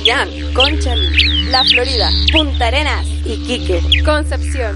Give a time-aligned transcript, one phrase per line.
[0.00, 4.74] Chillán, Conchalí, La Florida, Punta Arenas, Iquique, Concepción.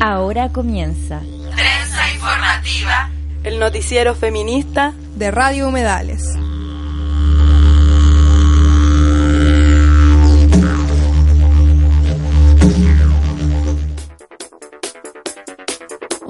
[0.00, 1.20] Ahora comienza
[1.54, 3.08] Trenza Informativa,
[3.44, 6.39] el noticiero feminista de Radio Humedales.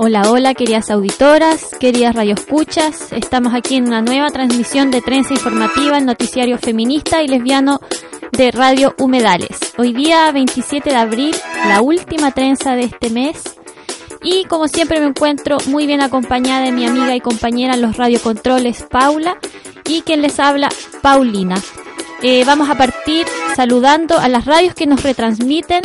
[0.02, 3.12] Hola, hola, queridas auditoras, queridas radioescuchas.
[3.12, 7.80] Estamos aquí en una nueva transmisión de Trenza Informativa, el noticiario feminista y lesbiano
[8.32, 9.58] de Radio Humedales.
[9.76, 11.36] Hoy día 27 de abril,
[11.68, 13.42] la última trenza de este mes.
[14.22, 17.98] Y como siempre me encuentro muy bien acompañada de mi amiga y compañera en los
[17.98, 19.36] radiocontroles Paula
[19.86, 20.70] y quien les habla
[21.02, 21.56] Paulina.
[22.22, 25.82] Eh, vamos a partir saludando a las radios que nos retransmiten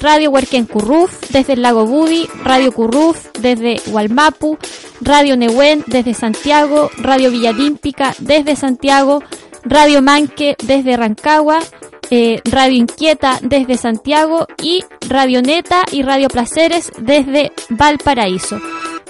[0.00, 4.58] Radio Huerquén Curruf desde el lago Budi, Radio Curruf desde Hualmapu,
[5.00, 9.22] Radio Nehuen desde Santiago, Radio Villalímpica desde Santiago,
[9.64, 11.58] Radio Manque desde Rancagua,
[12.10, 18.58] eh, Radio Inquieta desde Santiago y Radio Neta y Radio Placeres desde Valparaíso.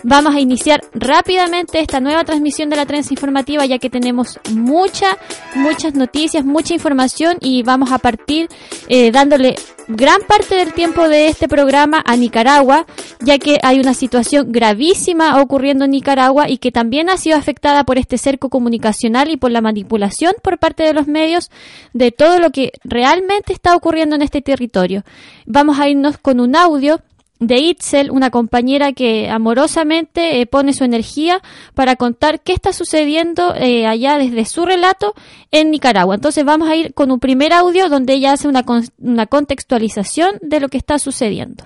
[0.04, 5.18] Vamos a iniciar rápidamente esta nueva transmisión de la trenza informativa ya que tenemos mucha,
[5.54, 8.48] muchas noticias, mucha información y vamos a partir
[8.88, 9.56] eh, dándole
[9.88, 12.86] gran parte del tiempo de este programa a Nicaragua,
[13.20, 17.84] ya que hay una situación gravísima ocurriendo en Nicaragua y que también ha sido afectada
[17.84, 21.50] por este cerco comunicacional y por la manipulación por parte de los medios
[21.94, 25.04] de todo lo que realmente está ocurriendo en este territorio.
[25.46, 27.00] Vamos a irnos con un audio
[27.40, 31.40] de Itzel, una compañera que amorosamente eh, pone su energía
[31.74, 35.14] para contar qué está sucediendo eh, allá desde su relato
[35.50, 36.14] en Nicaragua.
[36.14, 38.64] Entonces vamos a ir con un primer audio donde ella hace una,
[38.98, 41.64] una contextualización de lo que está sucediendo.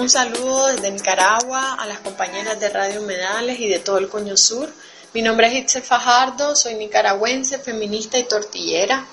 [0.00, 4.34] Un saludo desde Nicaragua a las compañeras de Radio Humedales y de todo el Coño
[4.34, 4.72] Sur.
[5.12, 9.04] Mi nombre es Itzel Fajardo, soy nicaragüense, feminista y tortillera.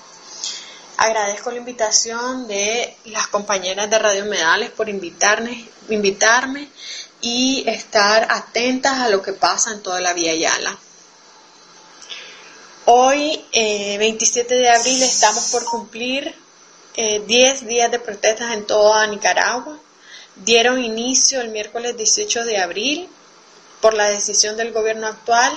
[0.96, 5.68] Agradezco la invitación de las compañeras de Radio Humedales por invitarme,
[7.20, 10.78] y estar atentas a lo que pasa en toda la Vía Yala.
[12.86, 16.34] Hoy, eh, 27 de abril, estamos por cumplir
[16.96, 19.78] eh, 10 días de protestas en toda Nicaragua
[20.44, 23.08] dieron inicio el miércoles 18 de abril
[23.80, 25.52] por la decisión del gobierno actual,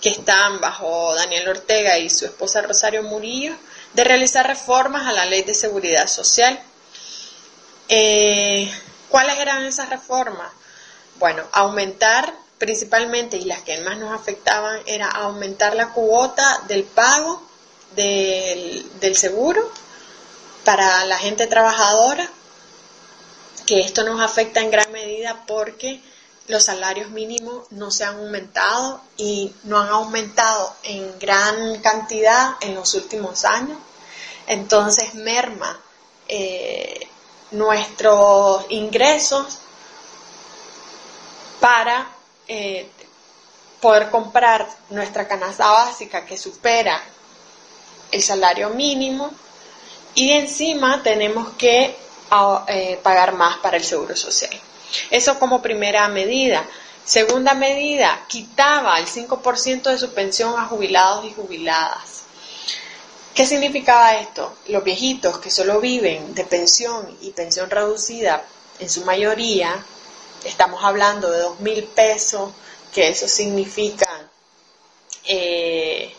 [0.00, 3.54] que están bajo Daniel Ortega y su esposa Rosario Murillo,
[3.94, 6.60] de realizar reformas a la ley de seguridad social.
[7.88, 8.70] Eh,
[9.08, 10.50] ¿Cuáles eran esas reformas?
[11.18, 17.42] Bueno, aumentar principalmente, y las que más nos afectaban, era aumentar la cuota del pago
[17.96, 19.68] del, del seguro
[20.64, 22.30] para la gente trabajadora,
[23.66, 26.00] que esto nos afecta en gran medida porque
[26.48, 32.74] los salarios mínimos no se han aumentado y no han aumentado en gran cantidad en
[32.74, 33.78] los últimos años.
[34.46, 35.80] Entonces merma
[36.28, 37.08] eh,
[37.52, 39.58] nuestros ingresos
[41.60, 42.08] para
[42.48, 42.88] eh,
[43.80, 47.02] poder comprar nuestra canasta básica que supera
[48.10, 49.30] el salario mínimo
[50.14, 51.96] y encima tenemos que
[52.68, 54.58] eh, pagar más para el seguro social.
[55.10, 56.66] Eso como primera medida.
[57.04, 62.22] Segunda medida, quitaba el 5% de su pensión a jubilados y jubiladas.
[63.34, 64.56] ¿Qué significaba esto?
[64.68, 68.44] Los viejitos que solo viven de pensión y pensión reducida,
[68.78, 69.84] en su mayoría,
[70.44, 72.50] estamos hablando de dos mil pesos,
[72.92, 74.28] que eso significa
[75.24, 76.14] eh,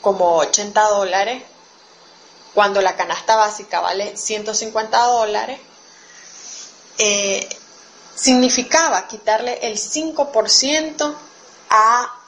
[0.00, 1.42] como 80 dólares,
[2.56, 5.60] cuando la canasta básica vale 150 dólares,
[6.96, 7.46] eh,
[8.14, 11.14] significaba quitarle el 5%
[11.68, 12.18] a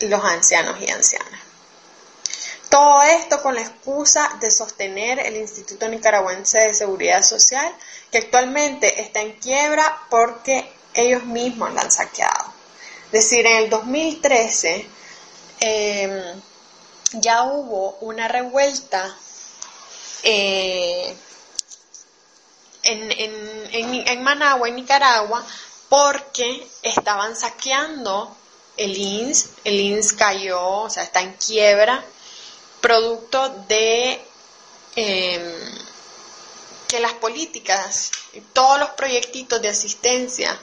[0.00, 1.38] los ancianos y ancianas.
[2.70, 7.70] Todo esto con la excusa de sostener el Instituto Nicaragüense de Seguridad Social,
[8.10, 12.54] que actualmente está en quiebra porque ellos mismos la han saqueado.
[13.12, 14.86] Es decir, en el 2013
[15.60, 16.34] eh,
[17.12, 19.14] ya hubo una revuelta
[20.28, 21.16] eh,
[22.82, 25.44] en, en, en, Managua, en Nicaragua,
[25.88, 28.36] porque estaban saqueando
[28.76, 32.04] el INS, el INS cayó, o sea, está en quiebra,
[32.80, 34.20] producto de
[34.96, 35.70] eh,
[36.88, 38.10] que las políticas,
[38.52, 40.58] todos los proyectitos de asistencia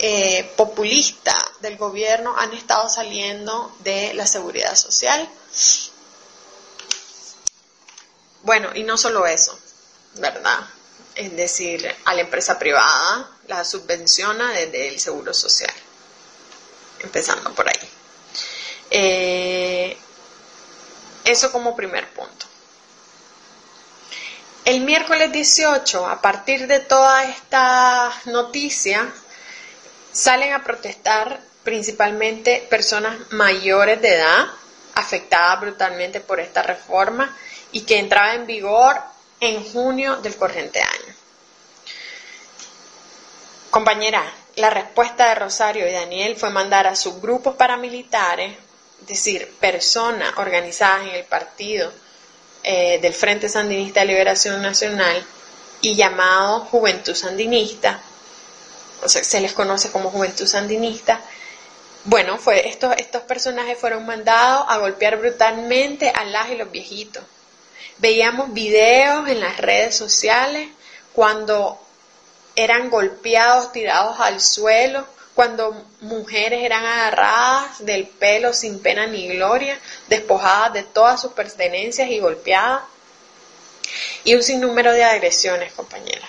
[0.00, 5.28] eh, populista del gobierno han estado saliendo de la seguridad social
[8.44, 9.58] bueno, y no solo eso.
[10.16, 10.60] ¿verdad?
[11.14, 15.72] Es decir, a la empresa privada la subvenciona desde el Seguro Social,
[17.00, 17.88] empezando por ahí.
[18.90, 19.96] Eh,
[21.24, 22.46] eso como primer punto.
[24.64, 29.12] El miércoles 18, a partir de toda esta noticia,
[30.12, 34.46] salen a protestar principalmente personas mayores de edad
[34.94, 37.36] afectadas brutalmente por esta reforma
[37.72, 39.00] y que entraba en vigor
[39.40, 41.14] en junio del corriente año.
[43.70, 44.24] Compañera,
[44.56, 48.56] la respuesta de Rosario y Daniel fue mandar a sus grupos paramilitares,
[49.00, 51.92] es decir, personas organizadas en el partido
[52.62, 55.24] eh, del Frente Sandinista de Liberación Nacional
[55.80, 58.00] y llamado Juventud Sandinista,
[59.02, 61.20] o sea, se les conoce como Juventud Sandinista,
[62.04, 67.24] bueno, fue, estos, estos personajes fueron mandados a golpear brutalmente a las y los viejitos.
[67.98, 70.68] Veíamos videos en las redes sociales
[71.14, 71.80] cuando
[72.56, 79.80] eran golpeados, tirados al suelo, cuando mujeres eran agarradas del pelo sin pena ni gloria,
[80.08, 82.82] despojadas de todas sus pertenencias y golpeadas.
[84.24, 86.28] Y un sinnúmero de agresiones, compañeras.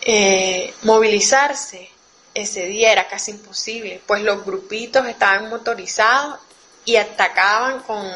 [0.00, 1.91] Eh, movilizarse
[2.34, 6.38] ese día era casi imposible, pues los grupitos estaban motorizados
[6.84, 8.06] y atacaban con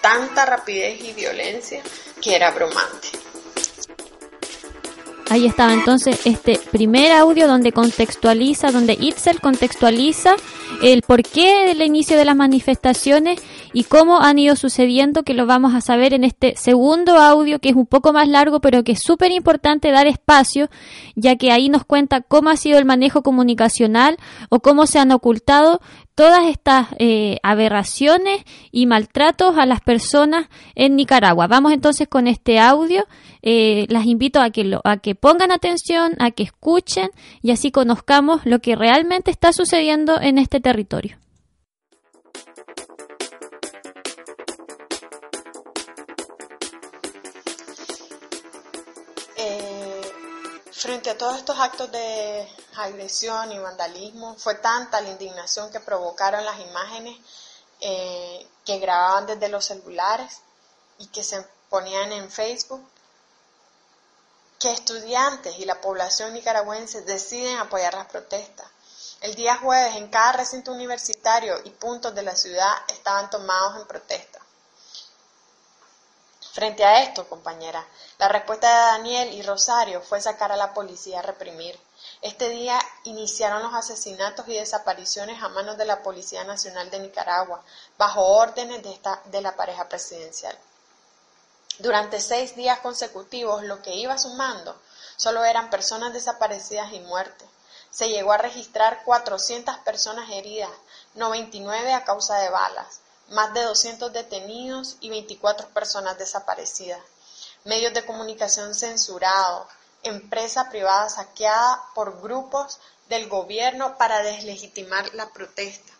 [0.00, 1.82] tanta rapidez y violencia
[2.20, 3.08] que era abrumante.
[5.30, 10.34] Ahí estaba entonces este primer audio donde contextualiza, donde Itzel contextualiza
[10.82, 13.40] el porqué del inicio de las manifestaciones
[13.72, 17.68] y cómo han ido sucediendo, que lo vamos a saber en este segundo audio, que
[17.68, 20.68] es un poco más largo, pero que es súper importante dar espacio,
[21.14, 24.16] ya que ahí nos cuenta cómo ha sido el manejo comunicacional
[24.48, 25.80] o cómo se han ocultado
[26.16, 31.46] todas estas eh, aberraciones y maltratos a las personas en Nicaragua.
[31.46, 33.06] Vamos entonces con este audio.
[33.42, 37.10] Eh, las invito a que, lo, a que pongan atención, a que escuchen
[37.42, 41.18] y así conozcamos lo que realmente está sucediendo en este territorio.
[50.80, 56.42] Frente a todos estos actos de agresión y vandalismo, fue tanta la indignación que provocaron
[56.42, 57.18] las imágenes
[57.82, 60.40] eh, que grababan desde los celulares
[60.98, 62.82] y que se ponían en Facebook,
[64.60, 68.66] que estudiantes y la población nicaragüense deciden apoyar las protestas.
[69.22, 73.86] El día jueves en cada recinto universitario y puntos de la ciudad estaban tomados en
[73.86, 74.38] protesta.
[76.52, 77.86] Frente a esto, compañera,
[78.18, 81.80] la respuesta de Daniel y Rosario fue sacar a la policía a reprimir.
[82.20, 87.62] Este día iniciaron los asesinatos y desapariciones a manos de la Policía Nacional de Nicaragua,
[87.96, 90.58] bajo órdenes de, esta, de la pareja presidencial.
[91.80, 94.78] Durante seis días consecutivos, lo que iba sumando
[95.16, 97.48] solo eran personas desaparecidas y muertes.
[97.90, 100.70] Se llegó a registrar 400 personas heridas,
[101.14, 107.00] 99 a causa de balas, más de 200 detenidos y 24 personas desaparecidas,
[107.64, 109.66] medios de comunicación censurados,
[110.02, 112.78] empresa privada saqueada por grupos
[113.08, 115.94] del gobierno para deslegitimar la protesta.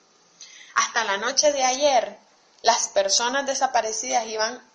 [0.74, 2.18] Hasta la noche de ayer,
[2.60, 4.69] las personas desaparecidas iban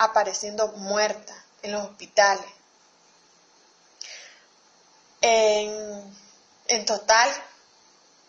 [0.00, 2.46] apareciendo muertas en los hospitales.
[5.20, 6.18] En,
[6.68, 7.30] en total,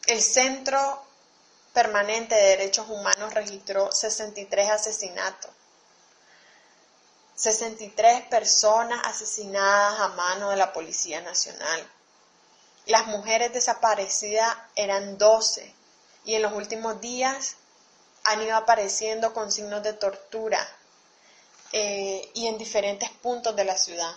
[0.07, 1.01] el centro
[1.73, 5.49] Permanente de Derechos Humanos registró 63 asesinatos.
[7.35, 11.89] 63 personas asesinadas a mano de la Policía Nacional.
[12.85, 15.73] Las mujeres desaparecidas eran 12
[16.25, 17.55] y en los últimos días
[18.25, 20.67] han ido apareciendo con signos de tortura
[21.73, 24.15] eh, y en diferentes puntos de la ciudad.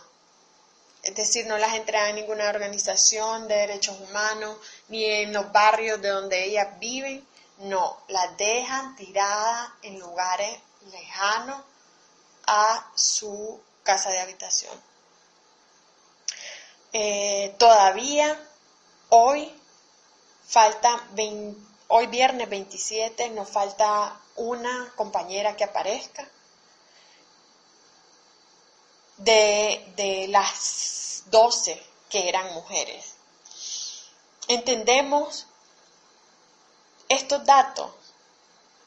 [1.03, 4.57] Es decir, no las entregan en ninguna organización de derechos humanos
[4.89, 7.27] ni en los barrios de donde ellas viven
[7.59, 10.59] no, la dejan tirada en lugares
[10.91, 11.63] lejanos
[12.47, 14.75] a su casa de habitación.
[16.93, 18.39] Eh, todavía
[19.11, 19.53] hoy
[20.47, 21.09] falta
[21.89, 26.29] hoy viernes 27 nos falta una compañera que aparezca
[29.19, 33.15] de, de las 12 que eran mujeres.
[34.49, 35.47] Entendemos
[37.09, 37.91] estos datos,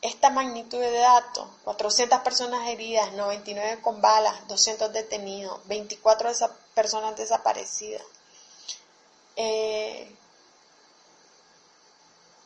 [0.02, 6.32] esta magnitud de datos, 400 personas heridas, 99 con balas, 200 detenidos, 24
[6.74, 8.04] personas desaparecidas,
[9.36, 10.16] eh,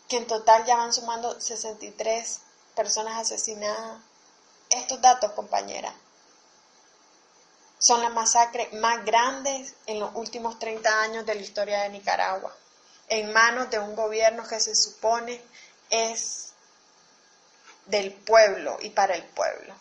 [0.07, 2.39] que en total ya van sumando 63
[2.75, 4.01] personas asesinadas.
[4.69, 5.93] Estos datos, compañera,
[7.81, 12.55] son las masacres más grandes en los últimos 30 años de la historia de Nicaragua,
[13.07, 15.41] en manos de un gobierno que se supone
[15.89, 16.53] es
[17.87, 19.73] del pueblo y para el pueblo.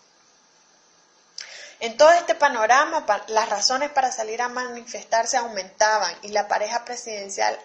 [1.81, 7.59] En todo este panorama, las razones para salir a manifestarse aumentaban y la pareja presidencial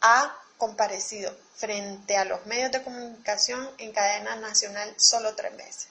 [0.00, 5.88] ha comparecido frente a los medios de comunicación en cadena nacional solo tres veces.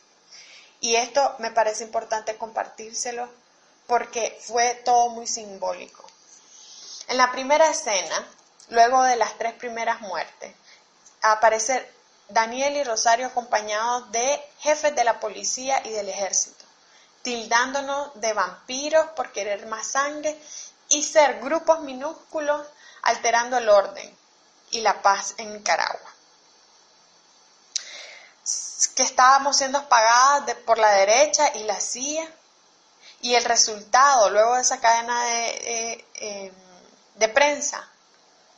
[0.79, 3.40] Y esto me parece importante compartírselo
[3.91, 6.05] porque fue todo muy simbólico.
[7.09, 8.25] En la primera escena,
[8.69, 10.55] luego de las tres primeras muertes,
[11.21, 11.91] aparece
[12.29, 16.63] Daniel y Rosario acompañados de jefes de la policía y del ejército,
[17.21, 20.41] tildándonos de vampiros por querer más sangre
[20.87, 22.65] y ser grupos minúsculos
[23.01, 24.17] alterando el orden
[24.69, 26.13] y la paz en Nicaragua.
[28.95, 32.35] Que estábamos siendo pagadas por la derecha y la CIA
[33.21, 36.53] y el resultado, luego de esa cadena de, em,
[37.15, 37.87] de prensa,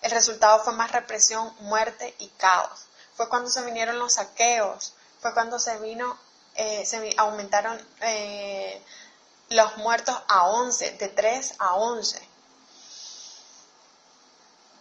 [0.01, 2.86] el resultado fue más represión, muerte y caos.
[3.15, 6.17] Fue cuando se vinieron los saqueos, fue cuando se vino,
[6.55, 8.82] eh, se aumentaron eh,
[9.50, 12.27] los muertos a 11, de 3 a 11.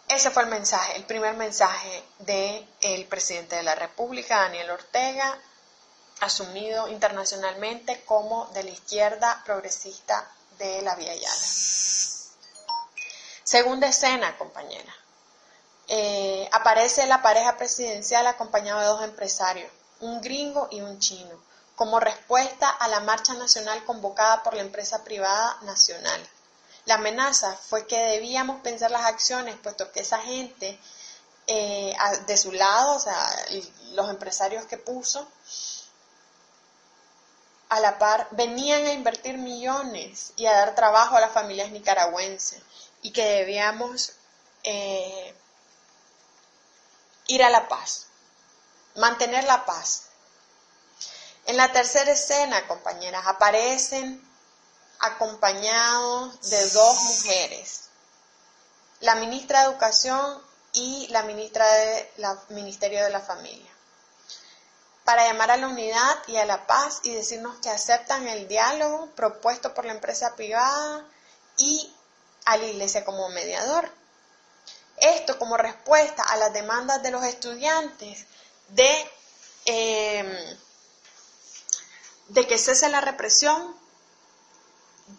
[0.09, 5.39] Ese fue el mensaje, el primer mensaje del presidente de la República, Daniel Ortega,
[6.23, 10.25] asumido internacionalmente como de la izquierda progresista
[10.59, 11.47] de la Vía Yala.
[13.43, 14.95] Segunda escena, compañera.
[15.88, 21.37] Eh, aparece la pareja presidencial acompañado de dos empresarios, un gringo y un chino,
[21.75, 26.29] como respuesta a la marcha nacional convocada por la empresa privada nacional.
[26.85, 30.79] La amenaza fue que debíamos pensar las acciones, puesto que esa gente
[31.49, 31.95] eh,
[32.26, 33.29] de su lado, o sea,
[33.95, 35.26] los empresarios que puso,
[37.73, 42.61] a la par venían a invertir millones y a dar trabajo a las familias nicaragüenses
[43.00, 44.12] y que debíamos
[44.62, 45.35] eh,
[47.29, 48.09] ir a la paz,
[48.97, 50.09] mantener la paz.
[51.47, 54.23] En la tercera escena, compañeras, aparecen
[54.99, 57.85] acompañados de dos mujeres,
[59.00, 60.43] la ministra de Educación
[60.75, 62.07] y la ministra del
[62.50, 63.72] Ministerio de la Familia
[65.05, 69.09] para llamar a la unidad y a la paz y decirnos que aceptan el diálogo
[69.17, 71.05] propuesto por la empresa privada
[71.57, 71.93] y
[72.45, 73.91] a la iglesia como mediador.
[74.97, 78.27] Esto como respuesta a las demandas de los estudiantes
[78.69, 79.11] de,
[79.65, 80.59] em,
[82.29, 83.77] de que cese la represión,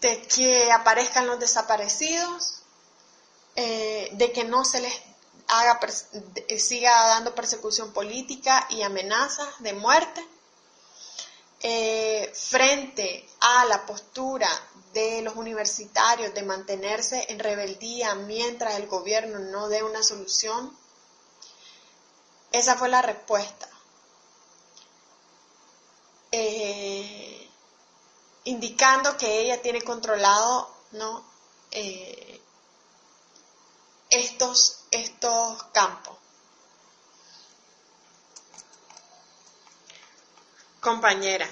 [0.00, 2.62] de que aparezcan los desaparecidos,
[3.56, 4.94] eh, de que no se les
[5.48, 5.80] haga,
[6.58, 10.26] siga dando persecución política y amenazas de muerte.
[11.66, 14.48] Eh, frente a la postura
[14.92, 20.76] de los universitarios de mantenerse en rebeldía mientras el gobierno no dé una solución,
[22.52, 23.68] esa fue la respuesta.
[26.32, 27.48] Eh,
[28.44, 31.24] indicando que ella tiene controlado ¿no?
[31.70, 32.23] Eh,
[34.14, 36.16] estos, estos campos.
[40.80, 41.48] Compañera,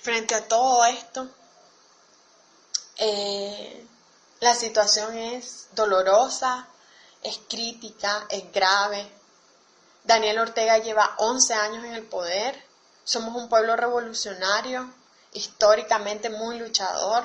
[0.00, 1.28] frente a todo esto,
[2.98, 3.86] eh,
[4.40, 6.68] la situación es dolorosa,
[7.22, 9.10] es crítica, es grave.
[10.04, 12.64] Daniel Ortega lleva 11 años en el poder.
[13.02, 14.92] Somos un pueblo revolucionario,
[15.32, 17.24] históricamente muy luchador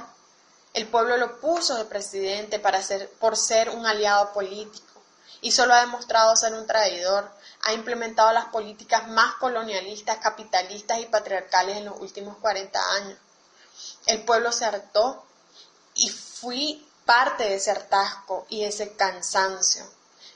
[0.73, 2.81] el pueblo lo puso de presidente para
[3.19, 5.01] por ser un aliado político
[5.41, 7.29] y solo ha demostrado ser un traidor.
[7.63, 13.17] Ha implementado las políticas más colonialistas, capitalistas y patriarcales en los últimos 40 años.
[14.05, 15.25] El pueblo se hartó
[15.95, 19.83] y fui parte de ese hartazgo y ese cansancio.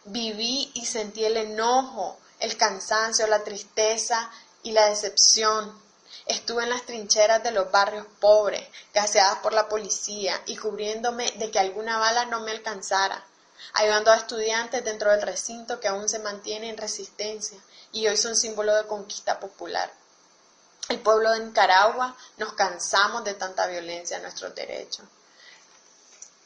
[0.05, 4.29] Viví y sentí el enojo, el cansancio, la tristeza
[4.63, 5.84] y la decepción
[6.25, 11.51] Estuve en las trincheras de los barrios pobres, gaseadas por la policía y cubriéndome de
[11.51, 13.23] que alguna bala no me alcanzara,
[13.73, 17.57] ayudando a estudiantes dentro del recinto que aún se mantiene en resistencia
[17.91, 19.91] y hoy son símbolo de conquista popular.
[20.89, 25.05] El pueblo de Nicaragua nos cansamos de tanta violencia a nuestros derechos.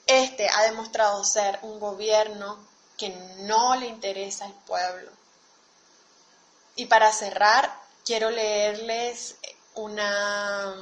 [0.07, 2.57] Este ha demostrado ser un gobierno
[2.97, 3.09] que
[3.39, 5.11] no le interesa al pueblo.
[6.75, 7.71] Y para cerrar,
[8.05, 9.35] quiero leerles
[9.79, 10.75] una,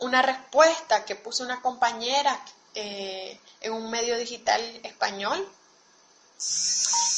[0.00, 2.44] una respuesta que puso una compañera
[2.74, 5.48] eh, en un medio digital español,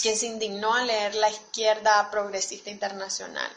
[0.02, 3.50] quien se indignó al leer la izquierda progresista internacional.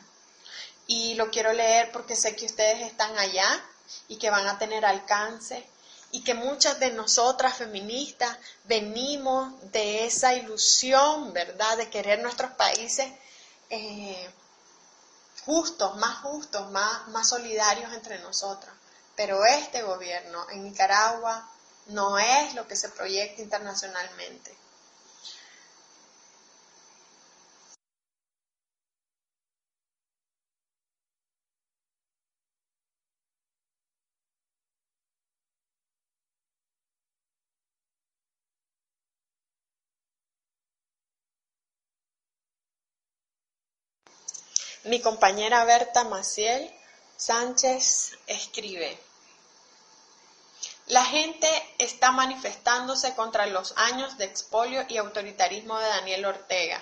[0.87, 3.63] Y lo quiero leer porque sé que ustedes están allá
[4.07, 5.67] y que van a tener alcance
[6.11, 13.07] y que muchas de nosotras feministas venimos de esa ilusión, ¿verdad?, de querer nuestros países
[13.69, 14.29] eh,
[15.49, 18.71] justos, más justos, más, más solidarios entre nosotras.
[19.15, 21.49] Pero este gobierno en Nicaragua
[21.87, 24.55] no es lo que se proyecta internacionalmente.
[44.85, 46.73] Mi compañera Berta Maciel
[47.17, 48.97] Sánchez escribe,
[50.87, 56.81] la gente está manifestándose contra los años de expolio y autoritarismo de Daniel Ortega.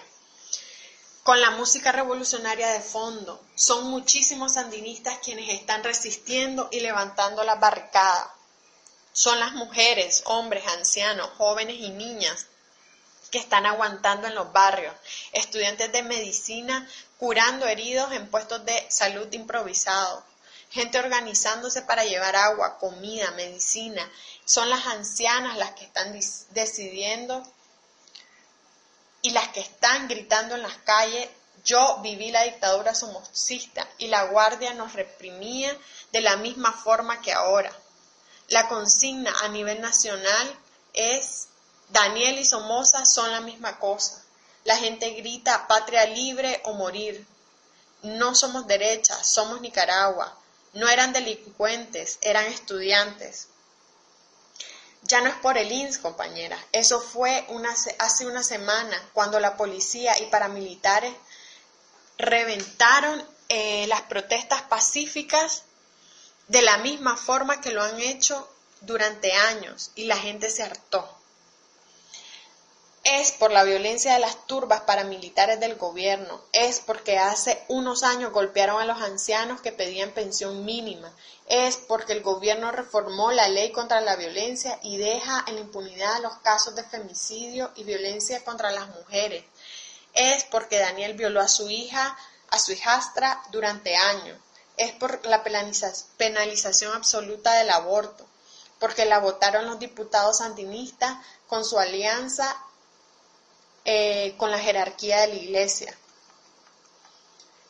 [1.24, 7.56] Con la música revolucionaria de fondo, son muchísimos sandinistas quienes están resistiendo y levantando la
[7.56, 8.32] barricada.
[9.12, 12.46] Son las mujeres, hombres, ancianos, jóvenes y niñas
[13.30, 14.94] que están aguantando en los barrios,
[15.32, 20.24] estudiantes de medicina curando heridos en puestos de salud improvisados,
[20.70, 24.10] gente organizándose para llevar agua, comida, medicina.
[24.46, 26.18] Son las ancianas las que están
[26.52, 27.44] decidiendo
[29.22, 31.28] y las que están gritando en las calles.
[31.66, 35.76] Yo viví la dictadura somocista y la guardia nos reprimía
[36.12, 37.72] de la misma forma que ahora.
[38.50, 40.60] La consigna a nivel nacional
[40.94, 41.50] es
[41.90, 44.22] Daniel y Somoza son la misma cosa.
[44.66, 47.26] La gente grita patria libre o morir.
[48.02, 50.38] No somos derecha, somos Nicaragua.
[50.74, 53.48] No eran delincuentes, eran estudiantes.
[55.04, 56.62] Ya no es por el INS, compañera.
[56.74, 57.48] Eso fue
[58.00, 61.14] hace una semana cuando la policía y paramilitares
[62.18, 65.64] reventaron eh, las protestas pacíficas
[66.50, 68.50] de la misma forma que lo han hecho
[68.82, 71.17] durante años y la gente se hartó
[73.10, 78.34] es por la violencia de las turbas paramilitares del gobierno, es porque hace unos años
[78.34, 81.10] golpearon a los ancianos que pedían pensión mínima,
[81.48, 86.22] es porque el gobierno reformó la ley contra la violencia y deja en la impunidad
[86.22, 89.46] los casos de femicidio y violencia contra las mujeres,
[90.14, 92.18] es porque Daniel violó a su hija,
[92.50, 94.38] a su hijastra durante años,
[94.76, 95.46] es por la
[96.18, 98.28] penalización absoluta del aborto,
[98.80, 101.16] porque la votaron los diputados sandinistas
[101.48, 102.64] con su alianza
[103.90, 105.98] eh, con la jerarquía de la iglesia.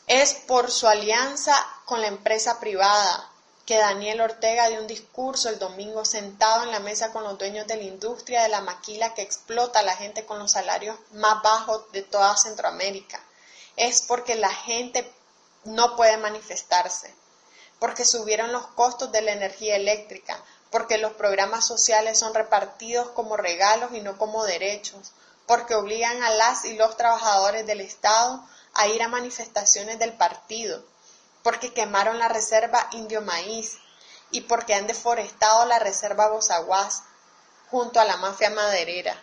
[0.08, 3.30] Es por su alianza con la empresa privada
[3.68, 7.68] que Daniel Ortega dio un discurso el domingo sentado en la mesa con los dueños
[7.68, 11.44] de la industria de la maquila que explota a la gente con los salarios más
[11.44, 13.22] bajos de toda Centroamérica.
[13.76, 15.08] Es porque la gente
[15.66, 17.14] no puede manifestarse,
[17.78, 23.38] porque subieron los costos de la energía eléctrica, porque los programas sociales son repartidos como
[23.38, 25.12] regalos y no como derechos,
[25.48, 30.84] porque obligan a las y los trabajadores del Estado a ir a manifestaciones del partido,
[31.42, 33.78] porque quemaron la reserva Indio Maíz
[34.30, 37.04] y porque han deforestado la reserva Bozaguas
[37.72, 39.16] junto a la mafia maderera.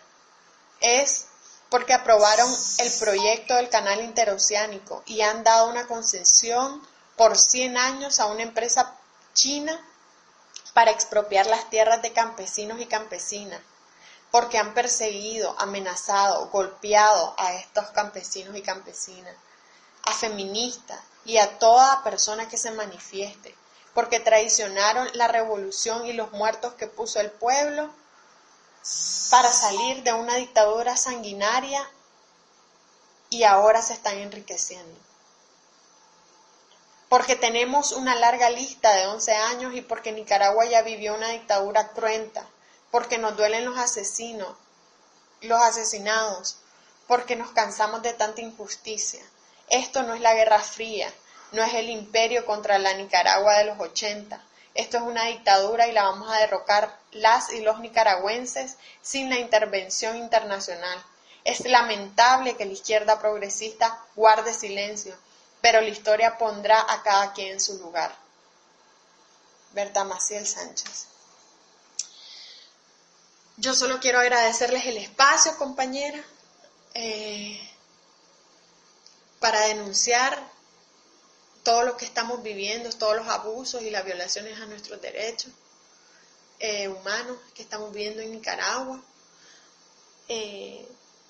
[0.81, 1.27] Es
[1.69, 6.85] porque aprobaron el proyecto del canal interoceánico y han dado una concesión
[7.15, 8.95] por 100 años a una empresa
[9.33, 9.79] china
[10.73, 13.61] para expropiar las tierras de campesinos y campesinas
[14.31, 19.35] porque han perseguido, amenazado, golpeado a estos campesinos y campesinas,
[20.03, 23.55] a feministas y a toda persona que se manifieste,
[23.93, 27.89] porque traicionaron la revolución y los muertos que puso el pueblo
[29.31, 31.89] para salir de una dictadura sanguinaria
[33.29, 34.99] y ahora se están enriqueciendo.
[37.09, 41.89] Porque tenemos una larga lista de 11 años y porque Nicaragua ya vivió una dictadura
[41.89, 42.47] cruenta,
[42.95, 44.55] porque nos duelen los asesinos,
[45.41, 46.55] los asesinados,
[47.07, 49.21] porque nos cansamos de tanta injusticia.
[49.67, 51.13] Esto no es la Guerra Fría,
[51.51, 54.41] no es el imperio contra la Nicaragua de los 80.
[54.75, 59.39] Esto es una dictadura y la vamos a derrocar las y los nicaragüenses sin la
[59.39, 61.03] intervención internacional.
[61.43, 65.13] Es lamentable que la izquierda progresista guarde silencio,
[65.59, 68.15] pero la historia pondrá a cada quien en su lugar.
[69.73, 71.07] Berta Maciel Sánchez.
[73.57, 76.21] Yo solo quiero agradecerles el espacio, compañera,
[76.93, 77.57] eh,
[79.39, 80.37] para denunciar
[81.63, 85.53] todo lo que estamos viviendo, todos los abusos y las violaciones a nuestros derechos
[86.59, 89.01] eh, humanos que estamos viviendo en Nicaragua.
[90.27, 90.85] Eh,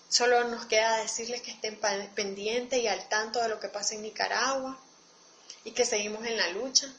[0.10, 1.80] solo nos queda decirles que estén
[2.16, 4.80] pendientes y al tanto de lo que pasa en Nicaragua
[5.64, 6.92] y que seguimos en la lucha.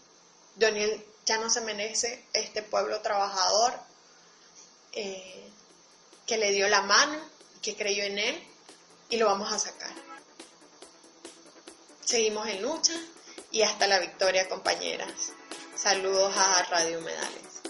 [0.55, 3.86] Daniel, ya no se merece este pueblo trabajador
[4.97, 5.51] eh,
[6.27, 7.19] que le dio la mano,
[7.63, 8.43] que creyó en él
[9.11, 9.93] y lo vamos a sacar.
[12.05, 12.95] Seguimos en lucha
[13.51, 15.33] y hasta la victoria, compañeras.
[15.77, 17.61] Saludos a Radio Humedales.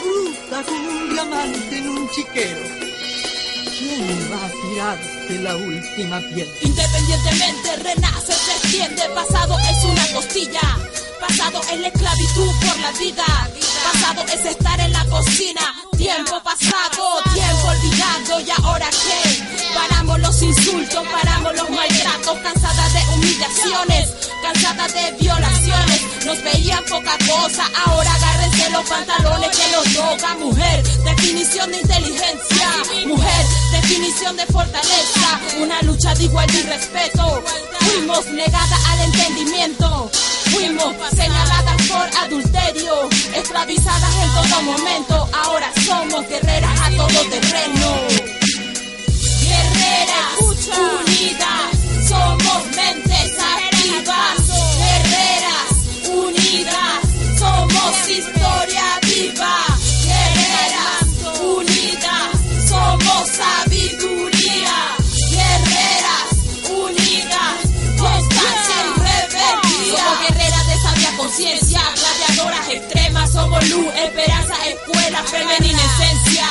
[0.00, 2.84] Fruta con un diamante en un chiquero.
[3.78, 6.48] ¿Quién va a tirarte la última piel?
[6.62, 8.32] Independientemente renace,
[8.64, 10.60] se extiende, pasado es una costilla,
[11.20, 13.24] pasado es la esclavitud por la vida,
[13.84, 18.40] pasado es estar en la cocina, tiempo pasado, tiempo olvidado.
[18.40, 24.10] Y ahora qué, paramos los insultos, paramos los maltratos, cansadas de humillaciones,
[24.42, 30.82] cansadas de violaciones, nos veían poca cosa, ahora agárrense los pantalones que nos toca, mujer,
[31.04, 32.68] definición de inteligencia,
[33.06, 37.44] mujer, definición de fortaleza, una lucha de igualdad y respeto,
[37.84, 40.10] fuimos negadas al entendimiento,
[40.50, 47.96] fuimos señaladas por adulterio, esclavizadas en todo momento, ahora somos guerreras a todo terreno.
[49.42, 50.40] Guerreras
[51.06, 53.03] unidas, somos mentes
[71.34, 76.46] conciencia, gladiadoras extremas, somos luz, esperanza, escuela, femenina esencia,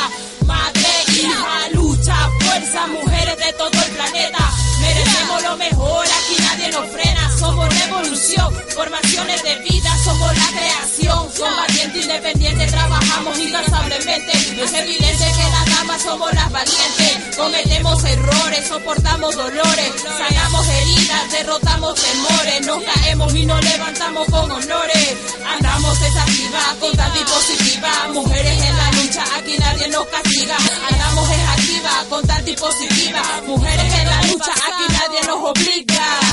[18.73, 22.65] soportamos dolores, sanamos heridas, derrotamos temores.
[22.65, 25.17] Nos caemos y nos levantamos con honores.
[25.47, 27.89] Andamos desactivadas, con tanta y positiva.
[28.13, 30.57] Mujeres en la lucha, aquí nadie nos castiga.
[30.89, 33.21] Andamos es activa, con tanta y positiva.
[33.47, 36.32] Mujeres en la lucha, aquí nadie nos obliga.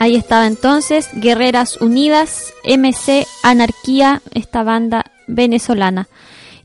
[0.00, 6.08] Ahí estaba entonces Guerreras Unidas, MC Anarquía, esta banda venezolana.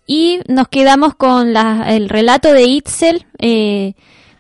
[0.08, 3.96] Y nos quedamos con el relato de Itzel eh,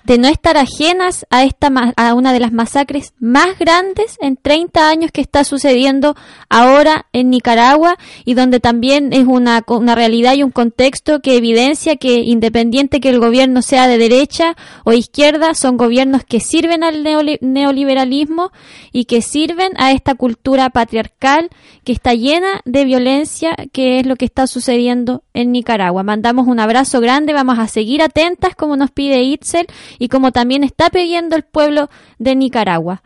[0.05, 4.89] de no estar ajenas a, esta, a una de las masacres más grandes en 30
[4.89, 6.15] años que está sucediendo
[6.49, 11.95] ahora en Nicaragua y donde también es una, una realidad y un contexto que evidencia
[11.95, 17.03] que independiente que el gobierno sea de derecha o izquierda, son gobiernos que sirven al
[17.03, 18.51] neoli- neoliberalismo
[18.91, 21.49] y que sirven a esta cultura patriarcal
[21.83, 26.03] que está llena de violencia, que es lo que está sucediendo en Nicaragua.
[26.03, 29.67] Mandamos un abrazo grande, vamos a seguir atentas como nos pide Itzel
[29.99, 33.03] y como también está pidiendo el pueblo de Nicaragua.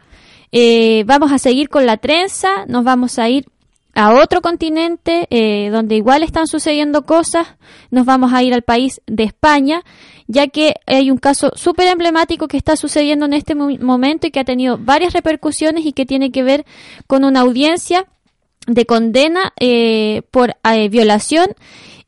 [0.52, 3.46] Eh, vamos a seguir con la trenza, nos vamos a ir
[3.96, 7.56] a otro continente eh, donde igual están sucediendo cosas,
[7.92, 9.84] nos vamos a ir al país de España,
[10.28, 14.32] ya que hay un caso súper emblemático que está sucediendo en este mo- momento y
[14.32, 16.66] que ha tenido varias repercusiones y que tiene que ver
[17.08, 18.06] con una audiencia
[18.68, 20.56] de condena eh, por
[20.92, 21.48] violación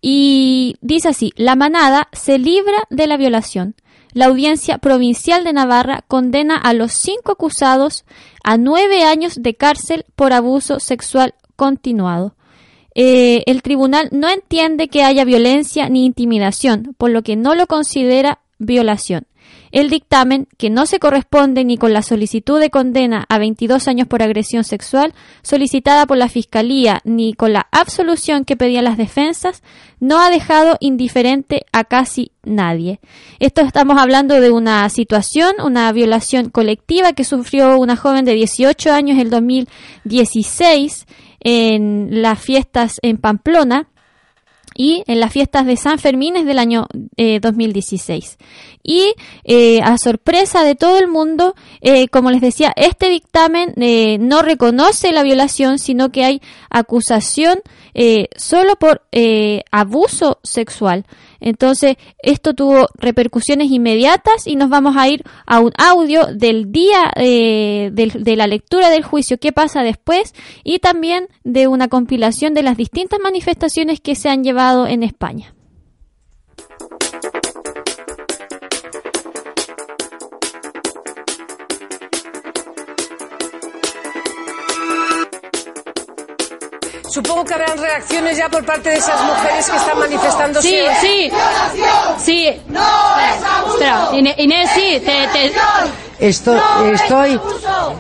[0.02, 3.76] y dice así, la manada se libra de la violación.
[4.14, 8.04] La audiencia provincial de Navarra condena a los cinco acusados
[8.44, 12.36] a nueve años de cárcel por abuso sexual continuado.
[12.94, 17.68] Eh, el tribunal no entiende que haya violencia ni intimidación, por lo que no lo
[17.68, 19.28] considera violación.
[19.72, 24.08] El dictamen, que no se corresponde ni con la solicitud de condena a 22 años
[24.08, 29.64] por agresión sexual solicitada por la Fiscalía ni con la absolución que pedían las defensas,
[30.02, 33.00] no ha dejado indiferente a casi nadie.
[33.40, 38.92] Esto estamos hablando de una situación, una violación colectiva que sufrió una joven de 18
[38.92, 41.06] años en el 2016
[41.44, 43.88] en las fiestas en Pamplona
[44.82, 48.38] y en las fiestas de San Fermín es del año 2016.
[48.40, 48.46] Eh,
[48.82, 49.14] y
[49.44, 53.76] eh, a sorpresa de todo el mundo, eh, como les decía, este dictamen
[54.28, 56.42] no reconoce la violación, sino que hay
[56.72, 57.60] acusación
[58.36, 59.02] solo por
[59.72, 61.06] abuso sexual.
[61.42, 67.12] Entonces, esto tuvo repercusiones inmediatas y nos vamos a ir a un audio del día
[67.16, 72.62] eh, de, la lectura del juicio, qué pasa después, y también de una compilación de
[72.64, 75.56] las distintas manifestaciones que se han llevado en España.
[87.12, 90.62] Supongo que habrán reacciones ya por parte de esas mujeres que están manifestando.
[90.62, 91.32] Sí, sí.
[92.18, 92.62] Sí.
[92.68, 92.80] No
[93.74, 95.04] Espera, Inés, sí.
[95.06, 95.52] Te,
[96.20, 97.38] Estoy,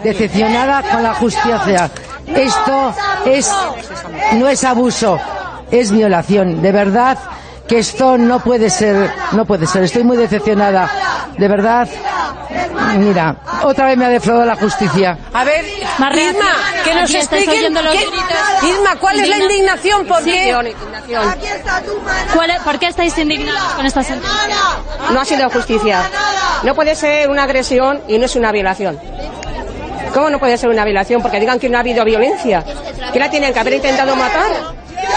[0.01, 1.91] decepcionada con la justicia.
[2.25, 2.95] Esto
[3.25, 3.51] es,
[4.33, 5.19] no es abuso,
[5.71, 6.61] es violación.
[6.61, 7.17] De verdad
[7.67, 9.83] que esto no puede ser, no puede ser.
[9.83, 10.89] Estoy muy decepcionada.
[11.41, 11.87] De verdad,
[12.99, 15.17] Mira, otra vez me ha defraudado la justicia.
[15.33, 16.11] A ver, Irma,
[16.83, 17.73] que nos expliquen.
[17.73, 20.05] Qué, Irma, ¿cuál es la indignación?
[20.05, 20.55] ¿Por qué?
[22.63, 24.55] ¿Por qué estáis indignados con esta sentencia?
[25.09, 26.03] No ha sido justicia.
[26.61, 28.99] No puede ser una agresión y no es una violación.
[30.13, 31.23] ¿Cómo no puede ser una violación?
[31.23, 32.63] Porque digan que no ha habido violencia.
[33.11, 34.51] ¿Que la tienen que haber intentado matar?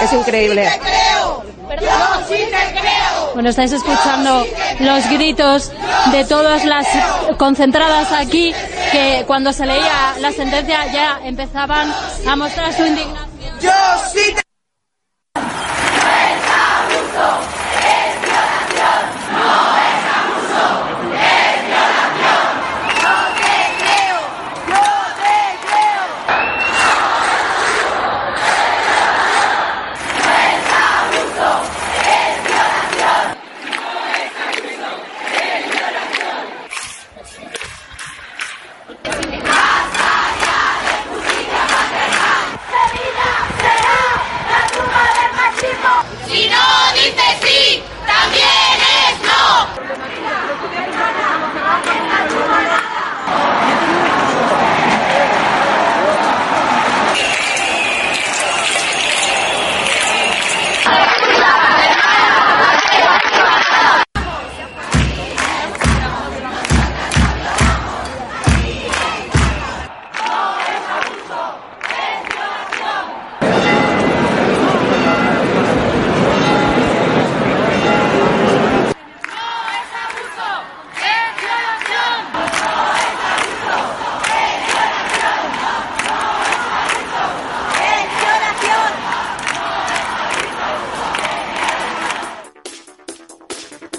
[0.02, 0.70] Es increíble.
[3.34, 4.46] Bueno, estáis escuchando
[4.80, 5.72] los gritos
[6.12, 6.86] de todas las
[7.36, 8.54] concentradas aquí
[8.92, 11.92] que cuando se leía la sentencia ya empezaban
[12.26, 13.60] a mostrar su indignación.
[13.60, 13.72] Yo
[14.12, 14.34] sí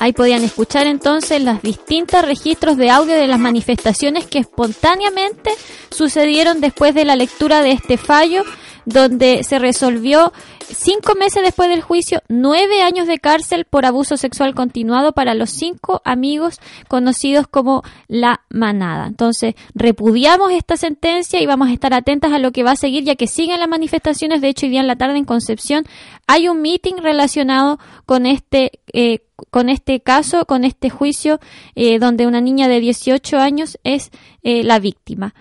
[0.06, 5.50] Ahí podían escuchar entonces los distintos registros de audio de las manifestaciones que espontáneamente
[5.90, 8.44] sucedieron después de la lectura de este fallo,
[8.86, 10.32] donde se resolvió
[10.68, 15.50] cinco meses después del juicio nueve años de cárcel por abuso sexual continuado para los
[15.50, 19.08] cinco amigos conocidos como la manada.
[19.08, 23.04] Entonces, repudiamos esta sentencia y vamos a estar atentas a lo que va a seguir,
[23.04, 24.42] ya que siguen las manifestaciones.
[24.42, 25.84] De hecho, hoy día en la tarde en Concepción
[26.28, 31.40] hay un meeting relacionado con este eh, con este caso, con este juicio,
[31.76, 34.12] eh, donde una niña de 18 años es
[34.44, 35.36] eh, la víctima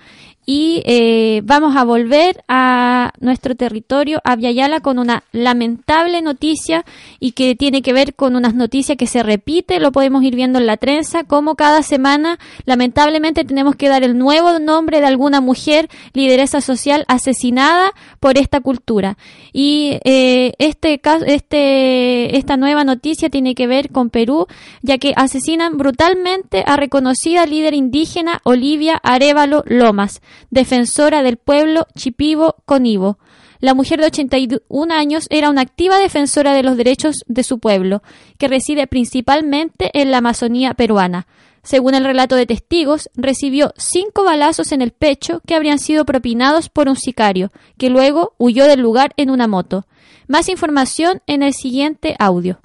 [0.47, 6.85] y eh, vamos a volver a nuestro territorio, a Viayala, con una lamentable noticia
[7.19, 10.59] y que tiene que ver con unas noticias que se repite, lo podemos ir viendo
[10.59, 15.41] en la trenza, como cada semana lamentablemente tenemos que dar el nuevo nombre de alguna
[15.41, 19.17] mujer lideresa social asesinada por esta cultura.
[19.53, 24.47] Y eh, este caso, este, esta nueva noticia tiene que ver con Perú,
[24.83, 32.57] ya que asesinan brutalmente a reconocida líder indígena Olivia Arevalo Lomas defensora del pueblo Chipivo
[32.65, 33.19] Conivo.
[33.61, 38.03] La mujer de 81 años era una activa defensora de los derechos de su pueblo,
[38.39, 41.27] que reside principalmente en la Amazonía peruana.
[41.63, 46.69] Según el relato de testigos, recibió cinco balazos en el pecho que habrían sido propinados
[46.69, 49.87] por un sicario, que luego huyó del lugar en una moto.
[50.29, 52.61] Más información en el siguiente audio.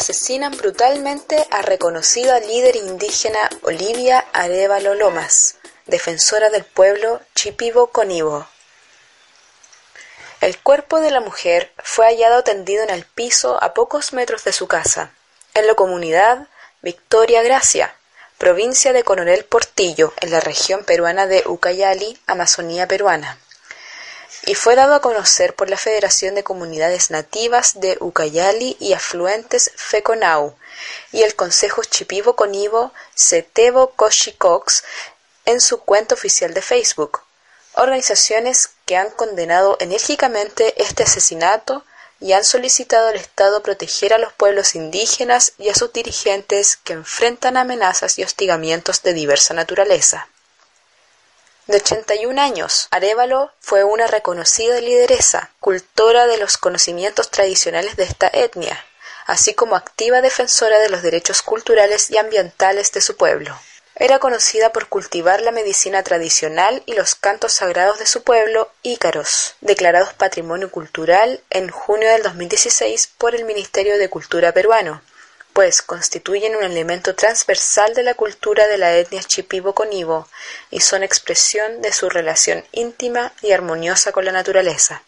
[0.00, 8.46] Asesinan brutalmente a reconocida líder indígena Olivia Arevalo Lomas, defensora del pueblo Chipibo Conibo.
[10.40, 14.54] El cuerpo de la mujer fue hallado tendido en el piso a pocos metros de
[14.54, 15.12] su casa,
[15.52, 16.46] en la comunidad
[16.80, 17.94] Victoria Gracia,
[18.38, 23.36] provincia de Coronel Portillo, en la región peruana de Ucayali, Amazonía peruana,
[24.46, 29.70] y fue dado a conocer por la Federación de Comunidades Nativas de Ucayali y Afluentes
[29.76, 30.56] Feconau
[31.12, 34.84] y el Consejo Chipibo Conibo Setebo Cox
[35.44, 37.20] en su cuenta oficial de Facebook,
[37.74, 41.84] organizaciones que han condenado enérgicamente este asesinato
[42.20, 46.92] y han solicitado al Estado proteger a los pueblos indígenas y a sus dirigentes que
[46.92, 50.28] enfrentan amenazas y hostigamientos de diversa naturaleza.
[51.70, 58.28] De 81 años, Arevalo fue una reconocida lideresa, cultora de los conocimientos tradicionales de esta
[58.32, 58.84] etnia,
[59.26, 63.56] así como activa defensora de los derechos culturales y ambientales de su pueblo.
[63.94, 69.54] Era conocida por cultivar la medicina tradicional y los cantos sagrados de su pueblo, ícaros,
[69.60, 75.02] declarados Patrimonio Cultural en junio del 2016 por el Ministerio de Cultura peruano,
[75.60, 80.26] pues constituyen un elemento transversal de la cultura de la etnia chipibo-conibo
[80.70, 85.02] y son expresión de su relación íntima y armoniosa con la naturaleza,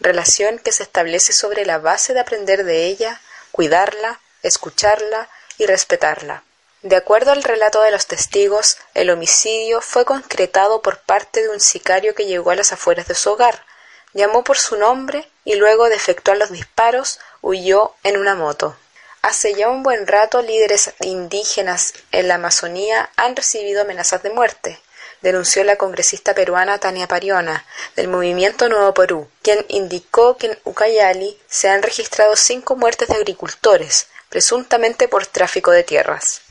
[0.00, 5.28] relación que se establece sobre la base de aprender de ella, cuidarla, escucharla
[5.58, 6.42] y respetarla.
[6.80, 11.60] De acuerdo al relato de los testigos, el homicidio fue concretado por parte de un
[11.60, 13.66] sicario que llegó a las afueras de su hogar,
[14.14, 18.74] llamó por su nombre y luego de efectuar los disparos huyó en una moto.
[19.22, 24.80] Hace ya un buen rato líderes indígenas en la Amazonía han recibido amenazas de muerte,
[25.20, 31.38] denunció la congresista peruana Tania Pariona, del movimiento Nuevo Perú, quien indicó que en Ucayali
[31.48, 36.42] se han registrado cinco muertes de agricultores, presuntamente por tráfico de tierras.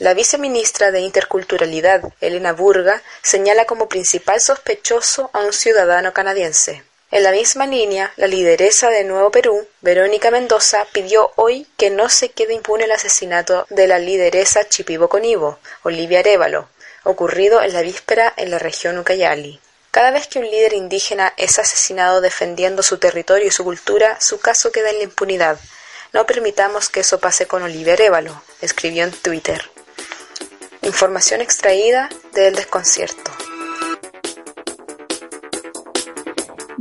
[0.00, 6.82] La viceministra de Interculturalidad, Elena Burga, señala como principal sospechoso a un ciudadano canadiense.
[7.12, 12.08] En la misma línea, la lideresa de Nuevo Perú, Verónica Mendoza, pidió hoy que no
[12.08, 16.68] se quede impune el asesinato de la lideresa Chipibo-Conibo, Olivia Arevalo,
[17.04, 19.60] ocurrido en la víspera en la región Ucayali.
[19.92, 24.40] Cada vez que un líder indígena es asesinado defendiendo su territorio y su cultura, su
[24.40, 25.60] caso queda en la impunidad.
[26.12, 29.70] No permitamos que eso pase con Olivia Arevalo, escribió en Twitter.
[30.82, 33.45] Información extraída del desconcierto.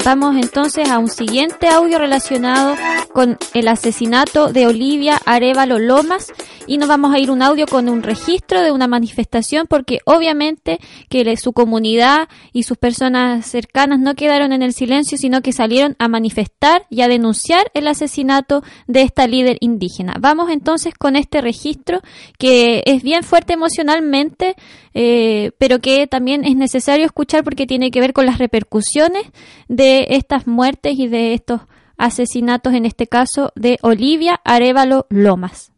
[0.03, 2.75] Vamos entonces a un siguiente audio relacionado
[3.13, 6.33] con el asesinato de Olivia Arevalo Lomas
[6.67, 10.79] y nos vamos a ir un audio con un registro de una manifestación porque obviamente
[11.09, 15.95] que su comunidad y sus personas cercanas no quedaron en el silencio sino que salieron
[15.97, 20.15] a manifestar y a denunciar el asesinato de esta líder indígena.
[20.19, 22.01] Vamos entonces con este registro
[22.37, 24.55] que es bien fuerte emocionalmente
[24.97, 29.23] eh, pero que también es necesario escuchar porque tiene que ver con las repercusiones
[29.67, 31.61] de estas muertes y de estos
[31.97, 35.71] asesinatos, en este caso de Olivia Arevalo Lomas.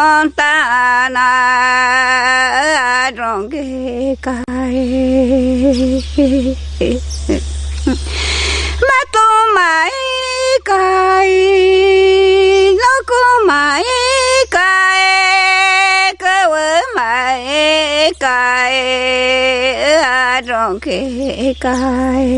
[0.00, 1.28] con ta na
[3.18, 3.64] rong ge
[4.24, 4.80] kai
[8.88, 9.96] ma to mai
[10.70, 11.34] kai
[12.80, 13.88] lo ko mai
[14.56, 15.04] kai
[16.22, 17.44] ka wa mai
[18.24, 18.78] kai
[20.48, 20.98] rong ge
[21.64, 22.28] kai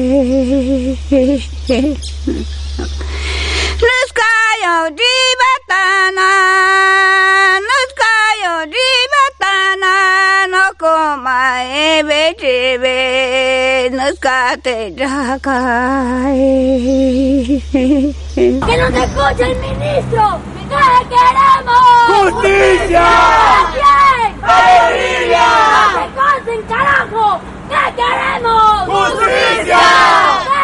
[14.96, 16.40] jakai
[18.34, 20.40] ¡Que nos escuche el ministro!
[20.70, 21.86] ¿Qué queremos?
[22.08, 23.04] ¡Justicia!
[23.04, 24.28] ¿A quién?
[24.42, 24.46] ¡A
[24.78, 25.50] Bolivia!
[26.16, 27.40] ¡No se carajo!
[27.68, 28.74] ¿Qué queremos?
[28.86, 30.61] ¡Justicia!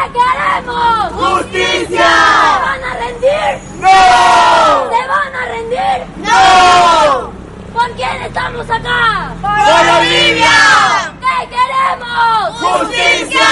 [0.67, 1.87] ¡Justicia!
[1.89, 3.55] ¿Se van a rendir?
[3.79, 4.91] ¡No!
[4.91, 5.99] ¿Se van a rendir?
[6.17, 7.31] ¡No!
[7.73, 9.35] ¿Por quién estamos acá?
[9.41, 11.15] ¡Por Bolivia!
[11.21, 12.61] ¿Qué queremos?
[12.61, 13.49] ¡Justicia!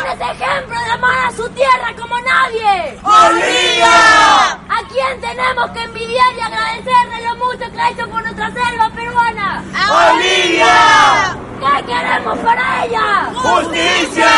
[0.00, 2.98] ¿Quién es ejemplo de amar a su tierra como nadie?
[3.02, 4.52] ¡Bolivia!
[4.52, 8.90] ¿A quién tenemos que envidiar y agradecerle lo mucho que ha hecho por nuestra selva
[8.94, 9.62] peruana?
[9.88, 11.36] ¡Bolivia!
[11.60, 13.30] ¿Qué queremos para ella?
[13.34, 14.30] ¡Justicia!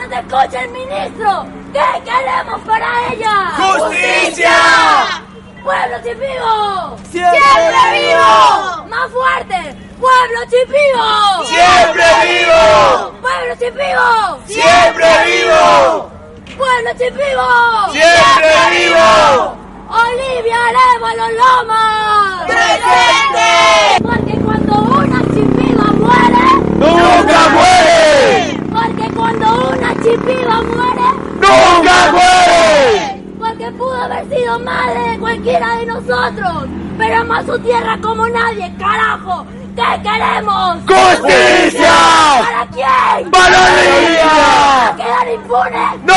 [0.00, 1.46] ¡Que nos escuche el ministro!
[1.72, 3.34] ¿Qué queremos para ella?
[3.56, 4.56] ¡Justicia!
[5.64, 6.96] ¡Pueblo Chipivo!
[7.10, 8.84] ¡Siempre vivo!
[8.88, 9.76] ¡Más fuerte!
[9.98, 11.44] ¡Pueblo Chipivo!
[11.46, 13.12] ¡Siempre vivo!
[13.22, 14.06] ¡Pueblo Chipivo!
[14.46, 16.10] ¡Siempre vivo!
[16.56, 17.48] ¡Pueblo Chipivo!
[17.92, 19.56] ¡Siempre vivo!
[19.88, 22.44] ¡Olivia Arevalo Loma!
[22.46, 23.50] ¡Presente!
[24.02, 26.46] Porque cuando una chipiva muere,
[26.84, 28.60] ¡Nunca muere!
[28.72, 31.08] porque cuando una chipiva muere,
[31.40, 33.22] ¡Nunca muere!
[33.38, 36.64] porque pudo haber sido madre de cualquiera de nosotros,
[36.98, 39.46] pero ama su tierra como nadie, carajo.
[39.74, 40.76] ¿Qué queremos?
[40.86, 41.92] ¡Justicia!
[42.38, 43.30] ¿Para quién?
[43.32, 44.88] ¡Para!
[44.88, 45.86] ¿A quedar impune?
[46.04, 46.14] ¡No!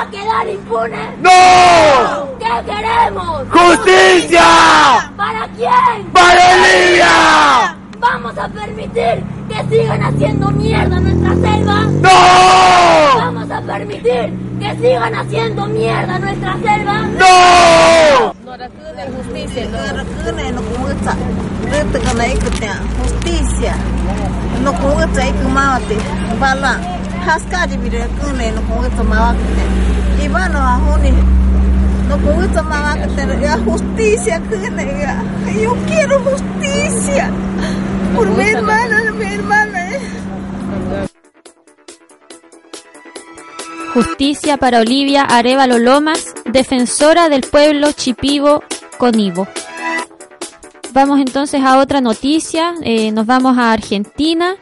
[0.00, 1.16] ¿A quedar impune?
[1.22, 2.28] ¡No!
[2.38, 3.42] ¿Qué queremos?
[3.50, 5.12] ¡Justicia!
[5.16, 6.10] ¿Para quién?
[6.12, 7.76] ¡Para Olivia!
[7.98, 9.24] ¿Vamos a permitir
[9.68, 11.82] que sigan haciendo mierda nuestra selva?
[12.00, 13.18] ¡No!
[13.18, 17.00] ¿Vamos a permitir que sigan haciendo mierda nuestra selva?
[17.18, 18.32] ¡No!
[22.32, 23.74] justicia justicia.
[24.62, 25.96] No kuga tsai kumawate
[26.40, 26.80] bala.
[27.26, 29.64] Haskari bire kune no kuga tomawate
[30.24, 31.12] ibano ahuni
[32.08, 35.22] no kuga tomawate ya justicia kune ya.
[35.62, 37.30] Yo quiero justicia
[38.14, 39.88] por mi hermana mi hermana
[43.94, 48.62] Justicia para Olivia Arevalo Lomas, defensora del pueblo Chipivo
[48.96, 49.46] Conivo.
[50.94, 54.56] Vamos entonces a otra noticia, eh, nos vamos a Argentina,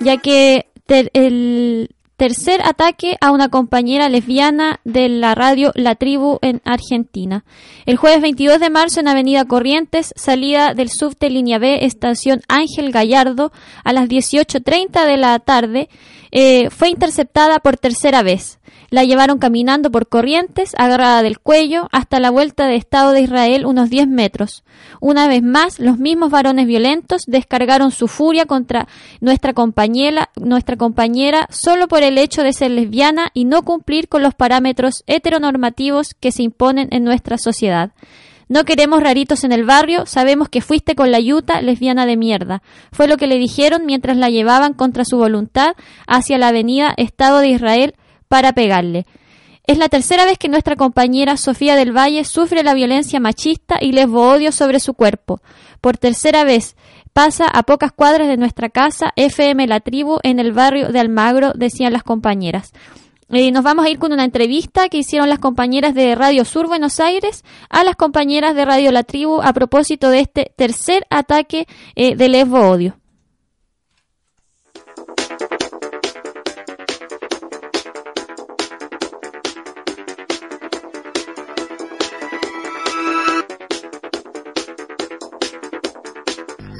[0.00, 6.62] ya que el tercer ataque a una compañera lesbiana de la radio La Tribu en
[6.64, 7.44] Argentina.
[7.84, 12.92] El jueves 22 de marzo en Avenida Corrientes, salida del subte línea B, estación Ángel
[12.92, 13.50] Gallardo,
[13.82, 15.88] a las 18.30 de la tarde,
[16.30, 18.60] eh, fue interceptada por tercera vez.
[18.92, 23.64] La llevaron caminando por Corrientes, agarrada del cuello, hasta la vuelta de Estado de Israel
[23.64, 24.64] unos 10 metros.
[25.00, 28.86] Una vez más, los mismos varones violentos descargaron su furia contra
[29.22, 34.22] nuestra compañera, nuestra compañera solo por el hecho de ser lesbiana y no cumplir con
[34.22, 37.92] los parámetros heteronormativos que se imponen en nuestra sociedad.
[38.50, 42.62] No queremos raritos en el barrio, sabemos que fuiste con la yuta lesbiana de mierda.
[42.92, 45.76] Fue lo que le dijeron mientras la llevaban contra su voluntad
[46.06, 47.94] hacia la avenida Estado de Israel
[48.32, 49.04] para pegarle.
[49.66, 53.92] Es la tercera vez que nuestra compañera Sofía del Valle sufre la violencia machista y
[53.92, 55.42] lesbo-odio sobre su cuerpo.
[55.82, 56.74] Por tercera vez
[57.12, 61.52] pasa a pocas cuadras de nuestra casa FM La Tribu en el barrio de Almagro,
[61.54, 62.72] decían las compañeras.
[63.28, 66.68] Eh, nos vamos a ir con una entrevista que hicieron las compañeras de Radio Sur
[66.68, 71.66] Buenos Aires a las compañeras de Radio La Tribu a propósito de este tercer ataque
[71.96, 72.96] eh, de lesbo-odio.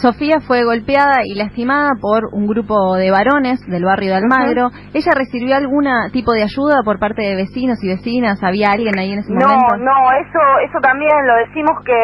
[0.03, 4.75] Sofía fue golpeada y lastimada por un grupo de varones del barrio de Almagro.
[4.93, 8.43] ¿Ella recibió algún tipo de ayuda por parte de vecinos y vecinas?
[8.43, 9.79] ¿Había alguien ahí en ese No, momento?
[9.79, 11.95] no, eso, eso también lo decimos que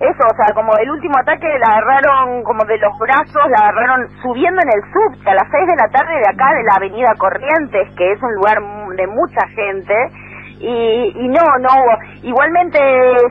[0.00, 4.08] eso, o sea, como el último ataque la agarraron como de los brazos, la agarraron
[4.24, 7.12] subiendo en el subte a las 6 de la tarde de acá de la avenida
[7.20, 8.56] Corrientes, que es un lugar
[8.96, 9.92] de mucha gente.
[10.60, 11.94] Y, y no, no hubo.
[12.22, 12.78] Igualmente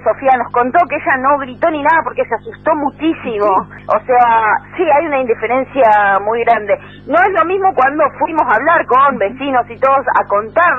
[0.03, 3.47] Sofía nos contó que ella no gritó ni nada porque se asustó muchísimo.
[3.87, 6.77] O sea, sí, hay una indiferencia muy grande.
[7.07, 10.73] No es lo mismo cuando fuimos a hablar con vecinos y todos a contar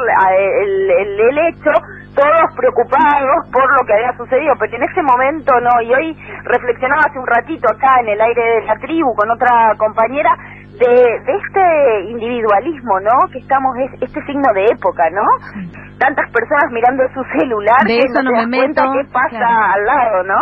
[0.63, 1.73] el, el, el hecho,
[2.15, 5.81] todos preocupados por lo que había sucedido, pero en ese momento no.
[5.83, 9.73] Y hoy reflexionaba hace un ratito acá en el aire de la tribu con otra
[9.79, 10.37] compañera
[10.79, 13.11] de, de este individualismo, ¿no?
[13.33, 15.23] Que estamos, es este signo de época, ¿no?
[15.99, 19.05] Tantas personas mirando su celular De que eso no te me das cuenta meto, qué
[19.13, 19.73] pasa claro.
[19.75, 20.41] al lado, ¿no?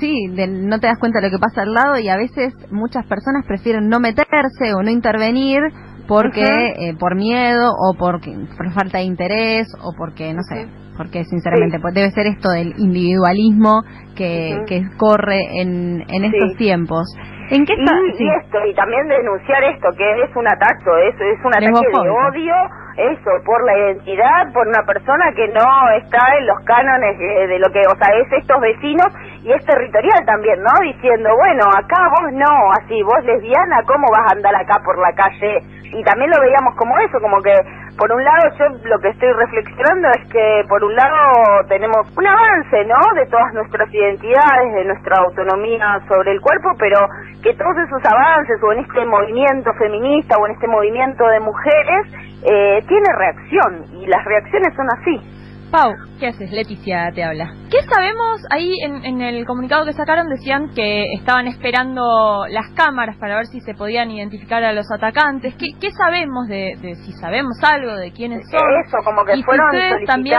[0.00, 2.52] Sí, de- no te das cuenta de lo que pasa al lado y a veces
[2.72, 5.60] muchas personas prefieren no meterse o no intervenir
[6.06, 11.24] porque eh, por miedo o porque, por falta de interés o porque no sé, porque
[11.24, 13.82] sinceramente pues debe ser esto del individualismo
[14.16, 17.04] que, que corre en, en estos tiempos.
[17.50, 17.92] ¿En qué está?
[17.92, 18.24] Y, sí.
[18.24, 22.10] y esto, y también denunciar esto, que es un ataque, es, es un ataque de
[22.10, 22.54] odio,
[22.96, 25.66] eso, por la identidad, por una persona que no
[25.98, 29.08] está en los cánones de, de lo que, o sea, es estos vecinos
[29.44, 30.72] y es territorial también, ¿no?
[30.80, 35.12] Diciendo, bueno, acá vos no, así, vos lesbiana, ¿cómo vas a andar acá por la
[35.12, 35.60] calle?
[35.92, 37.52] Y también lo veíamos como eso, como que
[37.98, 42.26] por un lado yo lo que estoy reflexionando es que por un lado tenemos un
[42.26, 42.96] avance, ¿no?
[43.14, 46.98] De todas nuestras identidades, de nuestra autonomía sobre el cuerpo, pero
[47.42, 52.06] que todos esos avances o en este movimiento feminista o en este movimiento de mujeres
[52.48, 55.43] eh, tiene reacción y las reacciones son así.
[55.74, 56.52] Pau, ¿qué haces?
[56.52, 57.52] Leticia te habla.
[57.68, 58.40] ¿Qué sabemos?
[58.48, 63.60] Ahí en, el comunicado que sacaron decían que estaban esperando las cámaras para ver si
[63.60, 65.52] se podían identificar a los atacantes.
[65.56, 68.60] ¿Qué, sabemos de, si sabemos algo de quiénes son?
[68.86, 69.66] Eso, como que fueron
[70.06, 70.38] también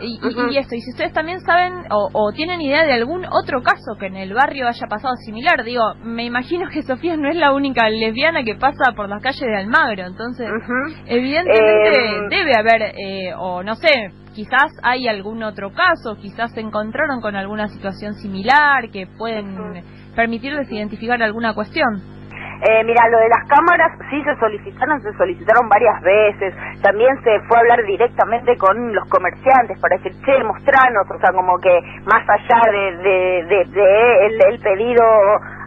[0.00, 0.18] y,
[0.52, 4.06] y, esto, y si ustedes también saben o, tienen idea de algún otro caso que
[4.06, 7.88] en el barrio haya pasado similar, digo, me imagino que Sofía no es la única
[7.88, 10.48] lesbiana que pasa por las calles de Almagro, entonces,
[11.06, 16.60] evidentemente em, debe haber, eh, o no sé, quizás hay algún otro caso, quizás se
[16.60, 19.56] encontraron con alguna situación similar que pueden
[20.14, 22.17] permitirles identificar alguna cuestión.
[22.60, 26.54] Eh, mira, lo de las cámaras sí se solicitaron, se solicitaron varias veces.
[26.82, 31.32] También se fue a hablar directamente con los comerciantes para decir, che, mostranos, o sea,
[31.32, 32.96] como que más allá de,
[33.44, 35.04] de, de, el, pedido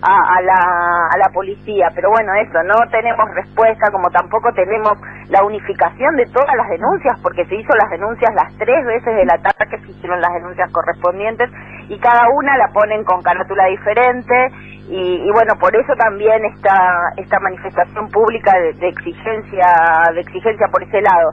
[0.02, 1.89] a, la, a la policía.
[1.93, 4.93] Pero bueno, eso, no tenemos respuesta, como tampoco tenemos
[5.30, 9.30] la unificación de todas las denuncias, porque se hizo las denuncias las tres veces del
[9.30, 11.49] ataque, se hicieron las denuncias correspondientes
[11.89, 14.52] y cada una la ponen con carátula diferente
[14.89, 19.68] y, bueno por eso también esta esta manifestación pública de, exigencia
[20.14, 21.32] de exigencia por ese lado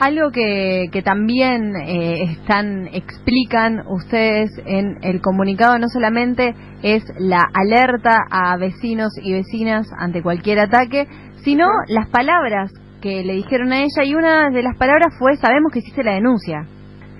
[0.00, 7.42] algo que, que también eh, están explican ustedes en el comunicado no solamente es la
[7.52, 11.06] alerta a vecinos y vecinas ante cualquier ataque
[11.44, 12.72] sino las palabras
[13.02, 16.14] que le dijeron a ella y una de las palabras fue sabemos que hiciste la
[16.14, 16.66] denuncia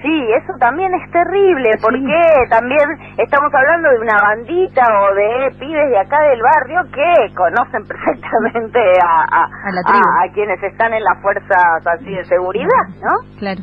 [0.03, 2.89] Sí, eso también es terrible, porque también
[3.19, 8.81] estamos hablando de una bandita o de pibes de acá del barrio que conocen perfectamente
[9.05, 13.39] a, a, quienes están en las fuerzas así de seguridad, ¿no?
[13.39, 13.61] Claro.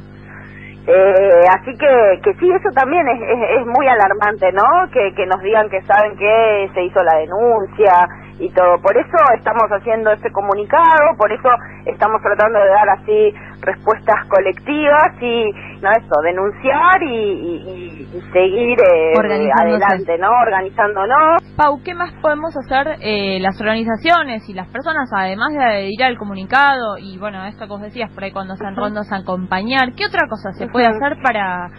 [0.89, 3.19] Eh, así que, que sí, eso también es,
[3.59, 4.89] es, muy alarmante, ¿no?
[4.93, 8.07] Que, que nos digan que saben que se hizo la denuncia
[8.39, 8.77] y todo.
[8.81, 11.49] Por eso estamos haciendo este comunicado, por eso
[11.85, 20.17] estamos tratando de dar así respuestas colectivas y no eso denunciar y, seguir eh, adelante
[20.17, 21.41] no organizándonos.
[21.55, 26.17] Pau qué más podemos hacer eh, las organizaciones y las personas además de ir al
[26.17, 30.05] comunicado y bueno esto que vos decías por ahí cuando hacen rondos a acompañar qué
[30.05, 31.69] otra cosa se puede hacer para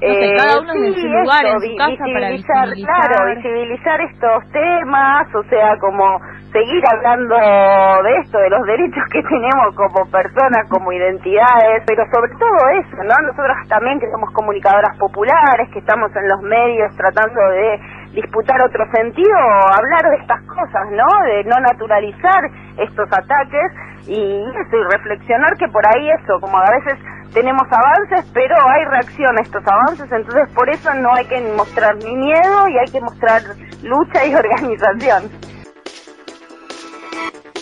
[0.00, 2.68] eh, cada uno en su lugar, en su casa para visibilizar.
[2.74, 6.20] Claro, visibilizar estos temas, o sea, como
[6.52, 12.30] seguir hablando de esto, de los derechos que tenemos como personas, como identidades, pero sobre
[12.38, 13.14] todo eso, ¿no?
[13.26, 17.80] Nosotros también que somos comunicadoras populares, que estamos en los medios tratando de
[18.20, 19.36] disputar otro sentido,
[19.76, 21.06] hablar de estas cosas, ¿no?
[21.24, 22.42] De no naturalizar
[22.78, 23.70] estos ataques
[24.06, 26.98] y eso, y reflexionar que por ahí eso, como a veces
[27.32, 31.94] tenemos avances, pero hay reacción a estos avances, entonces por eso no hay que mostrar
[31.96, 33.42] ni miedo y hay que mostrar
[33.82, 35.30] lucha y organización.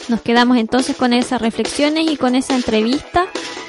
[0.09, 3.25] Nos quedamos entonces con esas reflexiones y con esa entrevista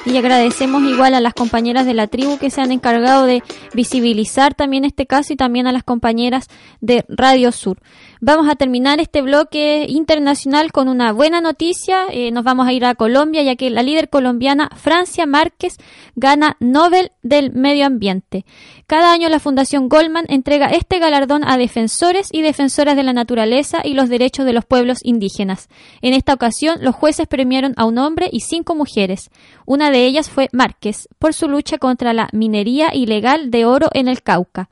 [0.08, 3.44] y agradecemos igual a las compañeras de la tribu que se han encargado de
[3.74, 6.48] visibilizar también este caso y también a las compañeras
[6.80, 7.80] de Radio Sur.
[8.20, 12.06] Vamos a terminar este bloque internacional con una buena noticia.
[12.12, 15.78] Eh, nos vamos a ir a Colombia ya que la líder colombiana Francia Márquez
[16.16, 18.46] gana Nobel del Medio Ambiente.
[18.88, 23.82] Cada año la Fundación Goldman entrega este galardón a defensores y defensoras de la naturaleza
[23.84, 25.68] y los derechos de los pueblos indígenas.
[26.02, 29.30] En esta ocasión los jueces premiaron a un hombre y cinco mujeres.
[29.66, 34.08] Una de ellas fue Márquez, por su lucha contra la minería ilegal de oro en
[34.08, 34.70] el Cauca.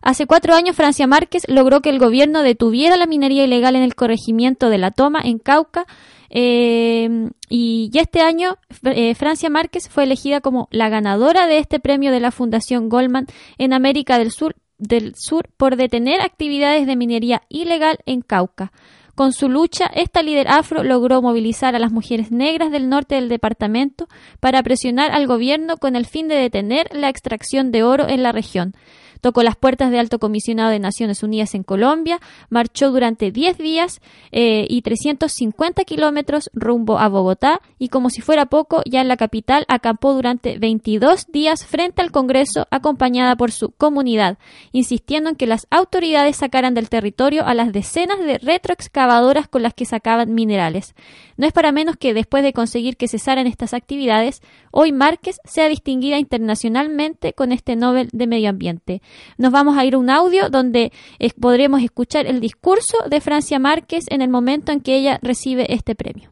[0.00, 3.94] Hace cuatro años Francia Márquez logró que el gobierno detuviera la minería ilegal en el
[3.94, 5.86] corregimiento de la Toma, en Cauca,
[6.34, 12.10] eh, y este año eh, Francia Márquez fue elegida como la ganadora de este premio
[12.10, 13.26] de la Fundación Goldman
[13.58, 18.72] en América del Sur, del Sur por detener actividades de minería ilegal en Cauca.
[19.14, 23.28] Con su lucha, esta líder afro logró movilizar a las mujeres negras del norte del
[23.28, 24.08] departamento
[24.40, 28.32] para presionar al gobierno con el fin de detener la extracción de oro en la
[28.32, 28.74] región.
[29.22, 32.20] Tocó las puertas de alto comisionado de Naciones Unidas en Colombia,
[32.50, 34.00] marchó durante 10 días
[34.32, 39.16] eh, y 350 kilómetros rumbo a Bogotá y como si fuera poco, ya en la
[39.16, 44.38] capital acampó durante 22 días frente al Congreso acompañada por su comunidad,
[44.72, 49.72] insistiendo en que las autoridades sacaran del territorio a las decenas de retroexcavadoras con las
[49.72, 50.96] que sacaban minerales.
[51.36, 54.42] No es para menos que después de conseguir que cesaran estas actividades,
[54.72, 59.00] hoy Márquez sea distinguida internacionalmente con este Nobel de Medio Ambiente.
[59.38, 63.58] Nos vamos a ir a un audio donde eh, podremos escuchar el discurso de Francia
[63.58, 66.30] Márquez en el momento en que ella recibe este premio.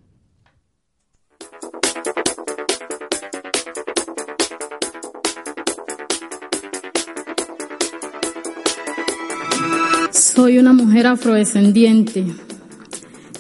[10.13, 12.25] Soy una mujer afrodescendiente.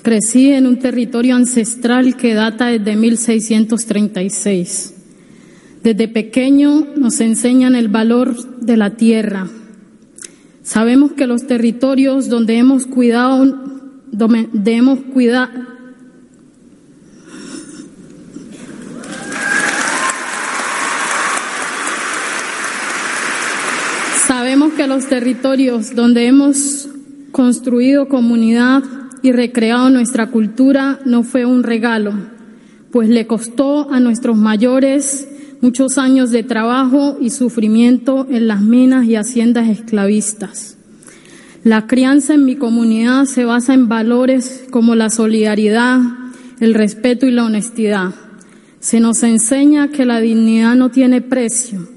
[0.02, 4.99] Crecí en un territorio ancestral que data desde 1636.
[5.82, 9.48] Desde pequeño nos enseñan el valor de la tierra.
[10.62, 13.46] Sabemos que los territorios donde hemos cuidado,
[14.12, 15.70] donde hemos cuidado,
[24.26, 26.88] Sabemos que los territorios donde hemos
[27.32, 28.82] construido comunidad
[29.22, 32.12] y recreado nuestra cultura no fue un regalo,
[32.92, 35.26] pues le costó a nuestros mayores
[35.60, 40.76] muchos años de trabajo y sufrimiento en las minas y haciendas esclavistas.
[41.62, 46.00] La crianza en mi comunidad se basa en valores como la solidaridad,
[46.60, 48.14] el respeto y la honestidad.
[48.80, 51.88] Se nos enseña que la dignidad no tiene precio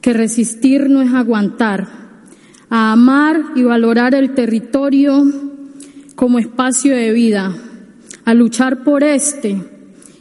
[0.00, 1.88] que resistir no es aguantar,
[2.70, 5.24] a amar y valorar el territorio
[6.14, 7.54] como espacio de vida,
[8.24, 9.62] a luchar por este,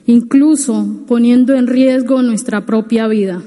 [0.07, 3.43] incluso poniendo en riesgo nuestra propia vida.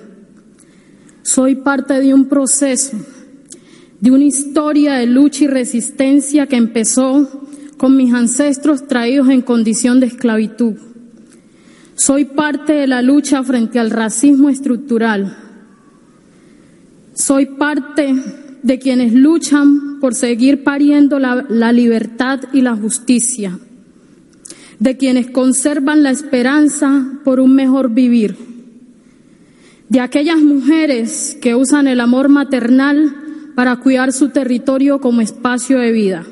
[1.22, 2.96] Soy parte de un proceso,
[4.00, 7.28] de una historia de lucha y resistencia que empezó
[7.76, 10.74] con mis ancestros traídos en condición de esclavitud.
[11.94, 15.36] Soy parte de la lucha frente al racismo estructural,
[17.14, 18.14] soy parte
[18.62, 23.58] de quienes luchan por seguir pariendo la, la, libertad y la justicia,
[24.80, 28.36] de quienes conservan la esperanza por un mejor vivir,
[29.90, 33.14] de aquellas mujeres que usan el amor maternal
[33.54, 36.26] para cuidar su territorio como espacio de vida,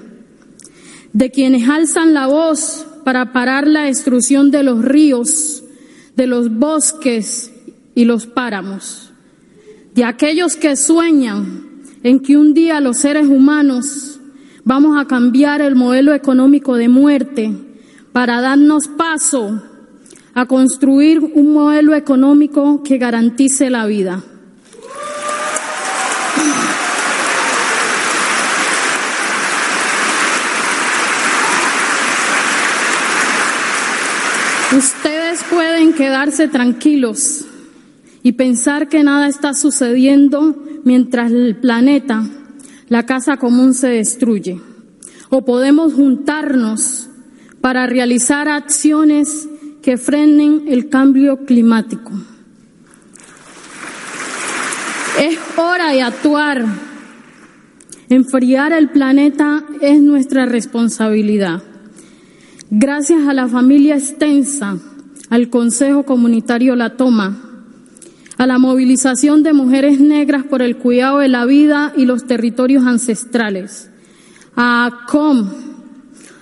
[1.12, 5.62] de quienes alzan la voz para parar la destrucción de los ríos,
[6.16, 7.52] de los bosques
[7.94, 9.12] y los páramos.
[9.94, 14.20] De aquellos que sueñan en que un día los seres humanos
[14.64, 17.67] vamos a cambiar el modelo económico de muerte
[18.18, 19.62] para darnos paso
[20.34, 24.24] a construir un modelo económico que garantice la vida.
[34.76, 37.44] Ustedes pueden quedarse tranquilos
[38.24, 42.24] y pensar que nada está sucediendo mientras el planeta,
[42.88, 44.60] la casa común se destruye.
[45.30, 47.07] O podemos juntarnos
[47.60, 49.48] para realizar acciones
[49.82, 52.12] que frenen el cambio climático.
[55.18, 56.64] Es hora de actuar.
[58.08, 61.62] Enfriar el planeta es nuestra responsabilidad.
[62.70, 64.78] Gracias a la familia extensa,
[65.30, 67.36] al Consejo Comunitario La Toma,
[68.36, 72.86] a la movilización de mujeres negras por el cuidado de la vida y los territorios
[72.86, 73.90] ancestrales,
[74.54, 75.50] a COM,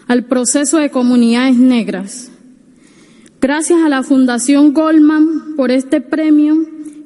[0.07, 2.31] al proceso de comunidades negras.
[3.41, 6.57] Gracias a la Fundación Goldman por este premio,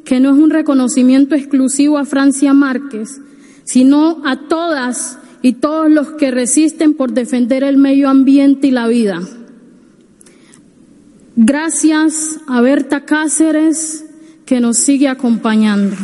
[0.05, 3.21] que no es un reconocimiento exclusivo a Francia Márquez,
[3.65, 8.87] sino a todas y todos los que resisten por defender el medio ambiente y la
[8.87, 9.21] vida.
[11.37, 14.05] Gracias a Berta Cáceres,
[14.45, 15.97] que nos sigue acompañando.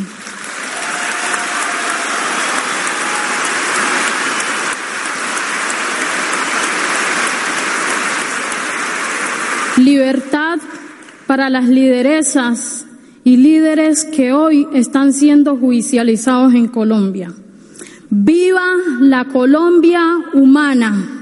[9.87, 10.59] Libertad
[11.27, 12.85] para las lideresas
[13.23, 17.31] y líderes que hoy están siendo judicializados en Colombia.
[18.09, 18.65] Viva
[18.99, 21.16] la Colombia humana.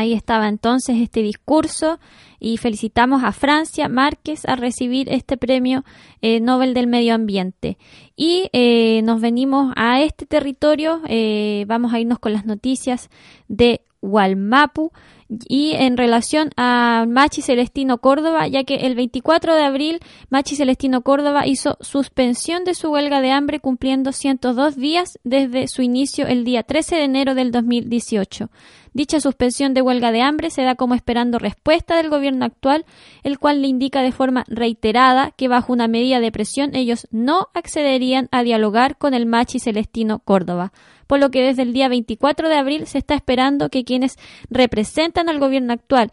[0.00, 2.00] Ahí estaba entonces este discurso
[2.38, 5.84] y felicitamos a Francia Márquez a recibir este premio
[6.22, 7.76] eh, Nobel del Medio Ambiente.
[8.16, 13.10] Y eh, nos venimos a este territorio, eh, vamos a irnos con las noticias
[13.48, 14.90] de Walmapu
[15.28, 21.02] y en relación a Machi Celestino Córdoba, ya que el 24 de abril Machi Celestino
[21.02, 26.44] Córdoba hizo suspensión de su huelga de hambre cumpliendo 102 días desde su inicio el
[26.44, 28.50] día 13 de enero del 2018.
[28.92, 32.84] Dicha suspensión de huelga de hambre se da como esperando respuesta del gobierno actual,
[33.22, 37.48] el cual le indica de forma reiterada que bajo una medida de presión ellos no
[37.54, 40.72] accederían a dialogar con el Machi Celestino Córdoba.
[41.06, 44.16] Por lo que desde el día 24 de abril se está esperando que quienes
[44.48, 46.10] representan al gobierno actual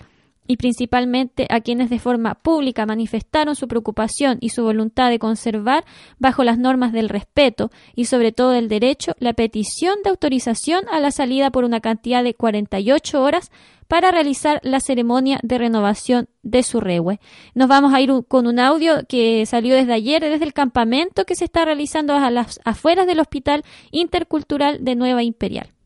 [0.47, 5.85] y principalmente a quienes de forma pública manifestaron su preocupación y su voluntad de conservar
[6.17, 10.99] bajo las normas del respeto y sobre todo del derecho la petición de autorización a
[10.99, 13.51] la salida por una cantidad de 48 horas
[13.87, 17.19] para realizar la ceremonia de renovación de su rehue.
[17.53, 21.35] Nos vamos a ir con un audio que salió desde ayer, desde el campamento que
[21.35, 25.76] se está realizando a las afueras del Hospital Intercultural de Nueva Imperial.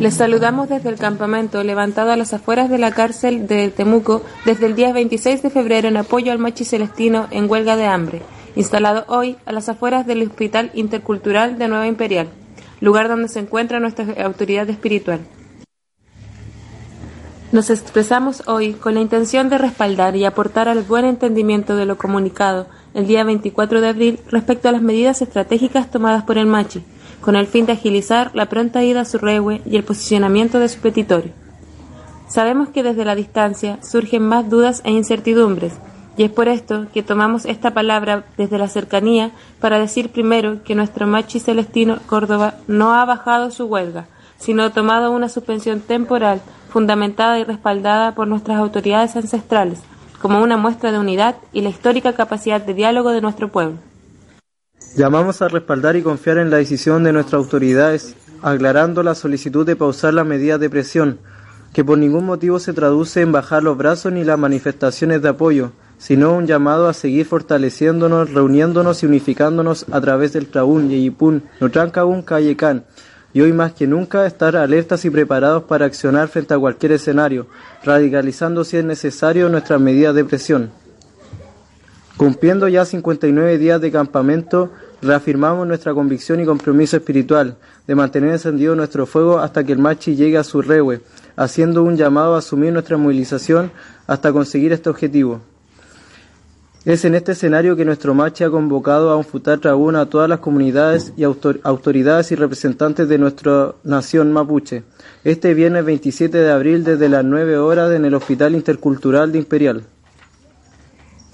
[0.00, 4.66] Les saludamos desde el campamento levantado a las afueras de la cárcel de Temuco desde
[4.66, 8.22] el día 26 de febrero en apoyo al Machi Celestino en huelga de hambre,
[8.56, 12.26] instalado hoy a las afueras del Hospital Intercultural de Nueva Imperial,
[12.80, 15.20] lugar donde se encuentra nuestra autoridad espiritual.
[17.52, 21.96] Nos expresamos hoy con la intención de respaldar y aportar al buen entendimiento de lo
[21.98, 22.66] comunicado
[22.98, 26.82] el día 24 de abril respecto a las medidas estratégicas tomadas por el Machi,
[27.20, 30.68] con el fin de agilizar la pronta ida a su rehue y el posicionamiento de
[30.68, 31.30] su petitorio.
[32.26, 35.74] Sabemos que desde la distancia surgen más dudas e incertidumbres,
[36.16, 39.30] y es por esto que tomamos esta palabra desde la cercanía
[39.60, 44.06] para decir primero que nuestro Machi Celestino Córdoba no ha bajado su huelga,
[44.38, 49.84] sino tomado una suspensión temporal fundamentada y respaldada por nuestras autoridades ancestrales,
[50.20, 53.78] como una muestra de unidad y la histórica capacidad de diálogo de nuestro pueblo.
[54.96, 59.76] Llamamos a respaldar y confiar en la decisión de nuestras autoridades, aclarando la solicitud de
[59.76, 61.18] pausar las medidas de presión,
[61.72, 65.72] que por ningún motivo se traduce en bajar los brazos ni las manifestaciones de apoyo,
[65.98, 72.22] sino un llamado a seguir fortaleciéndonos, reuniéndonos y unificándonos a través del Traún, Yeyipún, Nutrancaún,
[72.22, 72.84] Cayecán,
[73.38, 77.46] y hoy más que nunca estar alertas y preparados para accionar frente a cualquier escenario,
[77.84, 80.72] radicalizando si es necesario nuestras medidas de presión.
[82.16, 88.74] Cumpliendo ya 59 días de campamento, reafirmamos nuestra convicción y compromiso espiritual de mantener encendido
[88.74, 91.00] nuestro fuego hasta que el machi llegue a su rehue,
[91.36, 93.70] haciendo un llamado a asumir nuestra movilización
[94.08, 95.42] hasta conseguir este objetivo.
[96.84, 100.28] Es en este escenario que nuestro Machi ha convocado a un Futar Trabuna a todas
[100.28, 104.84] las comunidades y autoridades y representantes de nuestra nación mapuche,
[105.24, 109.82] este viernes 27 de abril desde las 9 horas en el Hospital Intercultural de Imperial.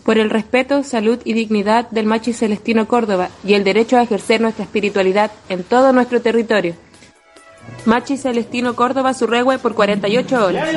[0.05, 4.40] Por el respeto, salud y dignidad del Machi Celestino Córdoba y el derecho a ejercer
[4.40, 6.74] nuestra espiritualidad en todo nuestro territorio.
[7.86, 10.68] Machi Celestino Córdoba Surregue por 48 horas.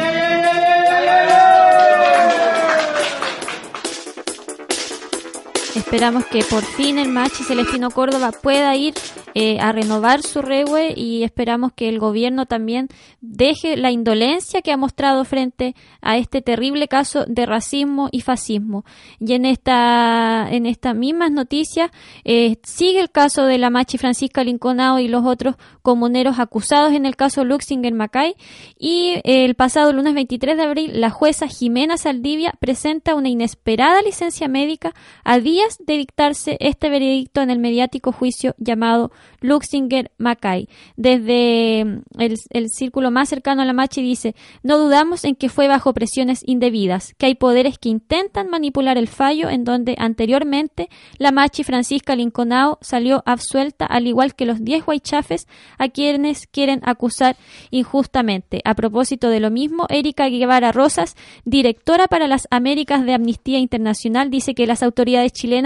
[5.78, 8.96] Esperamos que por fin el Machi Celestino Córdoba pueda ir
[9.36, 12.88] eh, a renovar su rehue y esperamos que el gobierno también
[13.22, 18.86] deje la indolencia que ha mostrado frente a este terrible caso de racismo y fascismo.
[19.20, 21.92] Y en esta en estas mismas noticias
[22.24, 27.06] eh, sigue el caso de la Machi Francisca Linconao y los otros comuneros acusados en
[27.06, 28.36] el caso Luxinger Macay
[28.80, 34.48] y el pasado lunes 23 de abril la jueza Jimena Saldivia presenta una inesperada licencia
[34.48, 39.12] médica a días de dictarse este veredicto en el mediático juicio llamado
[39.42, 40.70] Luxinger Mackay.
[40.96, 45.68] Desde mm, el, círculo más cercano a la Machi dice, no dudamos en que fue
[45.68, 51.32] bajo presiones indebidas, que hay poderes que intentan manipular el fallo en donde anteriormente la
[51.32, 55.48] Machi Francisca Linconao salió absuelta al igual que los 10 guaychafes
[55.78, 57.36] a quienes quieren acusar
[57.72, 58.62] injustamente.
[58.64, 61.16] A propósito de lo mismo, Erika Guevara Rosas,
[61.46, 65.57] directora para las Américas de Amnistía Internacional, dice que las autoridades chilenas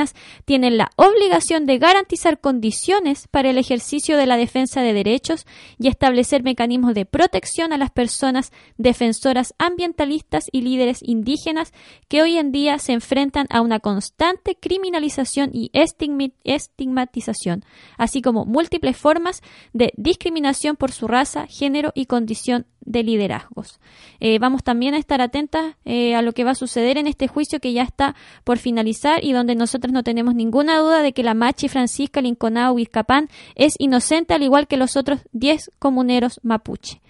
[0.45, 5.45] tienen la obligación de garantizar condiciones para el ejercicio de la defensa de derechos
[5.79, 11.73] y establecer mecanismos de protección a las personas defensoras ambientalistas y líderes indígenas
[12.07, 17.63] que hoy en día se enfrentan a una constante criminalización y estigmatización,
[17.97, 19.41] así como múltiples formas
[19.73, 23.79] de discriminación por su raza, género y condición de liderazgos.
[24.19, 27.27] Eh, vamos también a estar atentas eh, a lo que va a suceder en este
[27.27, 31.23] juicio que ya está por finalizar y donde nosotros no tenemos ninguna duda de que
[31.23, 37.01] la Machi Francisca Linconao Vizcapán es inocente al igual que los otros 10 comuneros mapuche.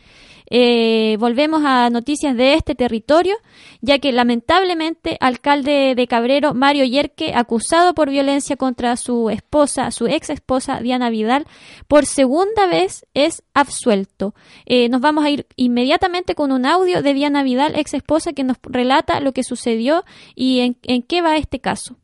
[0.54, 3.38] Eh, volvemos a noticias de este territorio,
[3.80, 10.08] ya que lamentablemente alcalde de Cabrero, Mario Yerque, acusado por violencia contra su esposa, su
[10.08, 11.46] ex esposa Diana Vidal,
[11.88, 14.36] por segunda vez es absuelto.
[14.66, 18.44] Eh, nos vamos a ir inmediatamente con un audio de Diana Vidal, ex esposa, que
[18.44, 20.04] nos relata lo que sucedió
[20.36, 21.96] y en, en qué va este caso.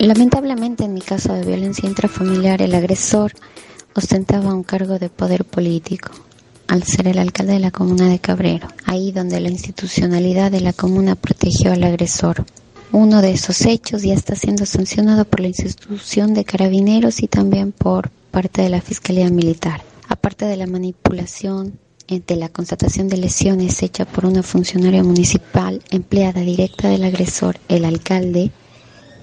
[0.00, 3.32] Lamentablemente, en mi caso de violencia intrafamiliar, el agresor
[3.94, 6.10] ostentaba un cargo de poder político
[6.68, 10.72] al ser el alcalde de la comuna de Cabrero, ahí donde la institucionalidad de la
[10.72, 12.46] comuna protegió al agresor.
[12.92, 17.70] Uno de esos hechos ya está siendo sancionado por la institución de carabineros y también
[17.70, 19.82] por parte de la Fiscalía Militar.
[20.08, 21.78] Aparte de la manipulación
[22.08, 27.58] eh, de la constatación de lesiones hecha por una funcionaria municipal empleada directa del agresor,
[27.68, 28.50] el alcalde,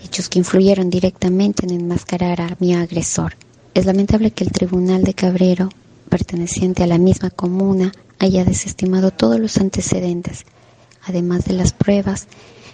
[0.07, 3.35] hechos que influyeron directamente en enmascarar a mi agresor.
[3.73, 5.67] Es lamentable que el Tribunal de Cabrero,
[6.07, 10.45] perteneciente a la misma comuna, haya desestimado todos los antecedentes,
[11.03, 12.27] además de las pruebas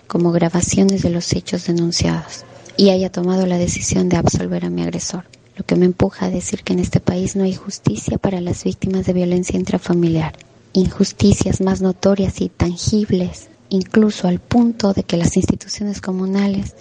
[0.05, 2.45] como grabaciones de los hechos denunciados,
[2.77, 5.25] y haya tomado la decisión de absolver a mi agresor,
[5.57, 8.63] lo que me empuja a decir que en este país no hay justicia para las
[8.63, 10.33] víctimas de violencia intrafamiliar.
[10.73, 16.75] Injusticias más notorias y tangibles, incluso al punto de que las instituciones comunales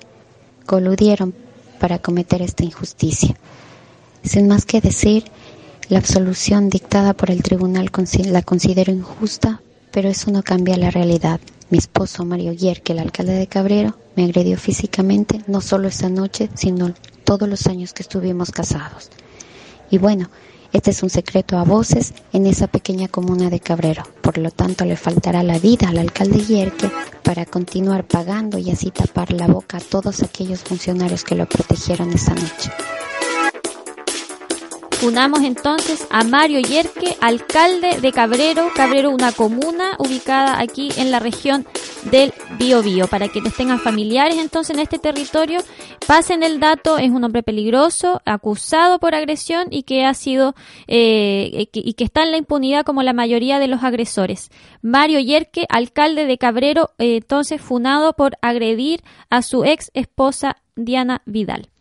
[0.65, 1.35] coludieron
[1.79, 3.37] para cometer esta injusticia.
[4.23, 5.25] Sin más que decir,
[5.89, 7.91] la absolución dictada por el tribunal
[8.27, 9.61] la considero injusta,
[9.91, 11.41] pero eso no cambia la realidad.
[11.71, 16.49] Mi esposo Mario Yerke, el alcalde de Cabrero, me agredió físicamente no solo esa noche,
[16.55, 16.95] sino
[17.25, 19.11] todos los años que estuvimos casados.
[19.91, 20.31] Y bueno,
[20.73, 24.05] este es un secreto a voces en esa pequeña comuna de Cabrero.
[24.23, 26.91] Por lo tanto, le faltará la vida al alcalde Yerke
[27.23, 32.13] para continuar pagando y así tapar la boca a todos aquellos funcionarios que lo protegieron
[32.13, 32.71] esa noche.
[35.03, 41.19] Unamos entonces a Mario Yerke, alcalde de Cabrero, Cabrero una comuna ubicada aquí en la
[41.19, 41.67] región
[42.13, 43.09] del Biobío.
[43.09, 45.59] Para quienes tengan familiares entonces en este territorio,
[46.07, 50.55] pasen el dato, es un hombre peligroso, acusado por agresión y que ha sido
[50.87, 54.51] eh, y que está en la impunidad como la mayoría de los agresores.
[54.83, 61.23] Mario Yerke, alcalde de Cabrero, eh, entonces funado por agredir a su ex esposa Diana
[61.27, 61.72] Vidal.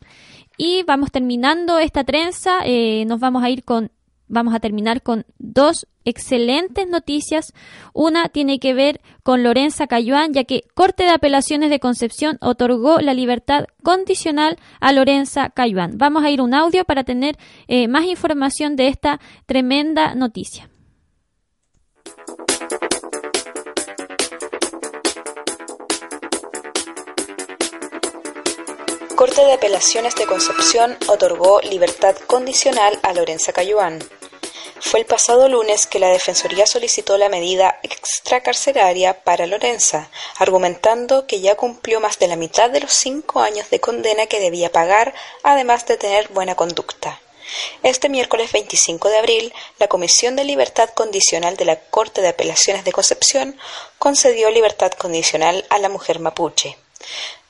[0.63, 3.89] Y vamos terminando esta trenza, eh, nos vamos a ir con,
[4.27, 7.51] vamos a terminar con dos excelentes noticias.
[7.95, 12.99] Una tiene que ver con Lorenza Cayuán, ya que Corte de Apelaciones de Concepción otorgó
[12.99, 15.97] la libertad condicional a Lorenza Cayuán.
[15.97, 20.70] Vamos a ir un audio para tener eh, más información de esta tremenda noticia.
[29.21, 33.99] Corte de Apelaciones de Concepción otorgó libertad condicional a Lorenza Cayuán.
[34.79, 40.09] Fue el pasado lunes que la Defensoría solicitó la medida extracarcelaria para Lorenza,
[40.39, 44.39] argumentando que ya cumplió más de la mitad de los cinco años de condena que
[44.39, 45.13] debía pagar,
[45.43, 47.21] además de tener buena conducta.
[47.83, 52.85] Este miércoles 25 de abril, la Comisión de Libertad Condicional de la Corte de Apelaciones
[52.85, 53.55] de Concepción
[53.99, 56.75] concedió libertad condicional a la mujer mapuche.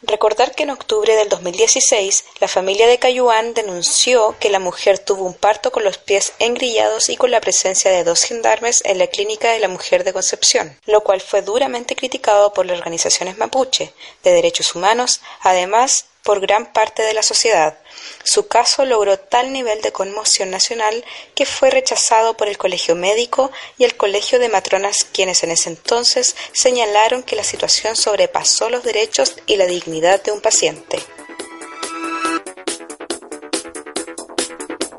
[0.04, 5.26] Recordar que en octubre del 2016 la familia de Cayuán denunció que la mujer tuvo
[5.26, 9.08] un parto con los pies engrillados y con la presencia de dos gendarmes en la
[9.08, 13.94] clínica de la mujer de Concepción, lo cual fue duramente criticado por las organizaciones mapuche
[14.24, 17.78] de derechos humanos, además por gran parte de la sociedad.
[18.24, 21.04] Su caso logró tal nivel de conmoción nacional
[21.36, 25.70] que fue rechazado por el Colegio Médico y el Colegio de Matronas, quienes en ese
[25.70, 31.00] entonces señalaron que la situación sobrepasó los derechos y la dignidad de un paciente.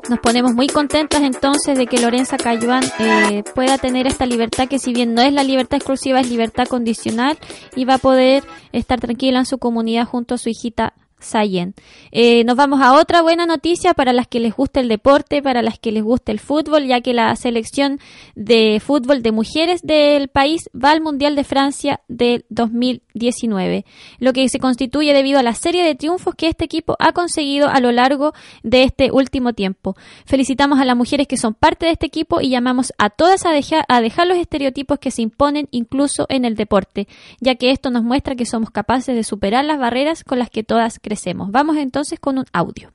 [0.09, 4.77] Nos ponemos muy contentas entonces de que Lorenza Cayuán eh, pueda tener esta libertad que
[4.77, 7.37] si bien no es la libertad exclusiva, es libertad condicional
[7.75, 8.43] y va a poder
[8.73, 10.93] estar tranquila en su comunidad junto a su hijita
[11.23, 11.73] Sayen.
[12.11, 15.61] Eh, nos vamos a otra buena noticia para las que les gusta el deporte, para
[15.61, 17.99] las que les gusta el fútbol, ya que la selección
[18.35, 23.85] de fútbol de mujeres del país va al Mundial de Francia del 2019,
[24.19, 27.69] lo que se constituye debido a la serie de triunfos que este equipo ha conseguido
[27.69, 29.95] a lo largo de este último tiempo.
[30.25, 33.51] Felicitamos a las mujeres que son parte de este equipo y llamamos a todas a
[33.51, 37.07] dejar, a dejar los estereotipos que se imponen incluso en el deporte,
[37.39, 40.63] ya que esto nos muestra que somos capaces de superar las barreras con las que
[40.63, 41.12] todas crecemos.
[41.49, 42.91] Vamos entonces con un audio.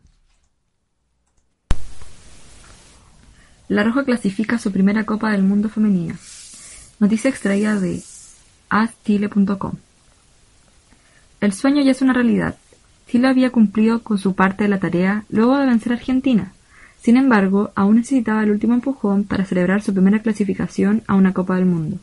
[3.69, 6.17] La Roja clasifica su primera Copa del Mundo femenina.
[7.01, 8.03] Noticia extraída de
[8.71, 9.75] aschile.com.
[11.41, 12.57] El sueño ya es una realidad.
[13.07, 16.53] Chile había cumplido con su parte de la tarea luego de vencer a Argentina.
[17.01, 21.55] Sin embargo, aún necesitaba el último empujón para celebrar su primera clasificación a una Copa
[21.57, 21.99] del Mundo.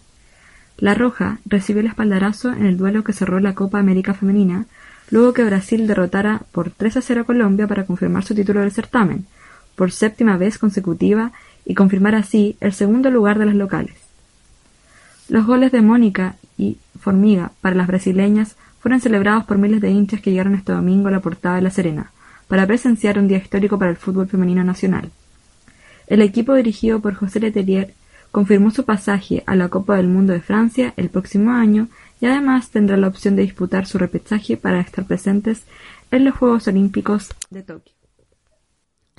[0.78, 4.66] La Roja recibió el espaldarazo en el duelo que cerró la Copa América Femenina,
[5.10, 8.72] luego que Brasil derrotara por 3 a 0 a Colombia para confirmar su título del
[8.72, 9.26] certamen,
[9.76, 11.32] por séptima vez consecutiva
[11.66, 13.96] y confirmar así el segundo lugar de las locales.
[15.28, 20.22] Los goles de Mónica y Formiga para las brasileñas fueron celebrados por miles de hinchas
[20.22, 22.12] que llegaron este domingo a la portada de La Serena,
[22.48, 25.10] para presenciar un día histórico para el fútbol femenino nacional.
[26.08, 27.96] El equipo dirigido por José Letelier
[28.32, 31.88] confirmó su pasaje a la Copa del Mundo de Francia el próximo año
[32.22, 35.64] y además tendrá la opción de disputar su repechaje para estar presentes
[36.12, 37.95] en los Juegos Olímpicos de Tokio.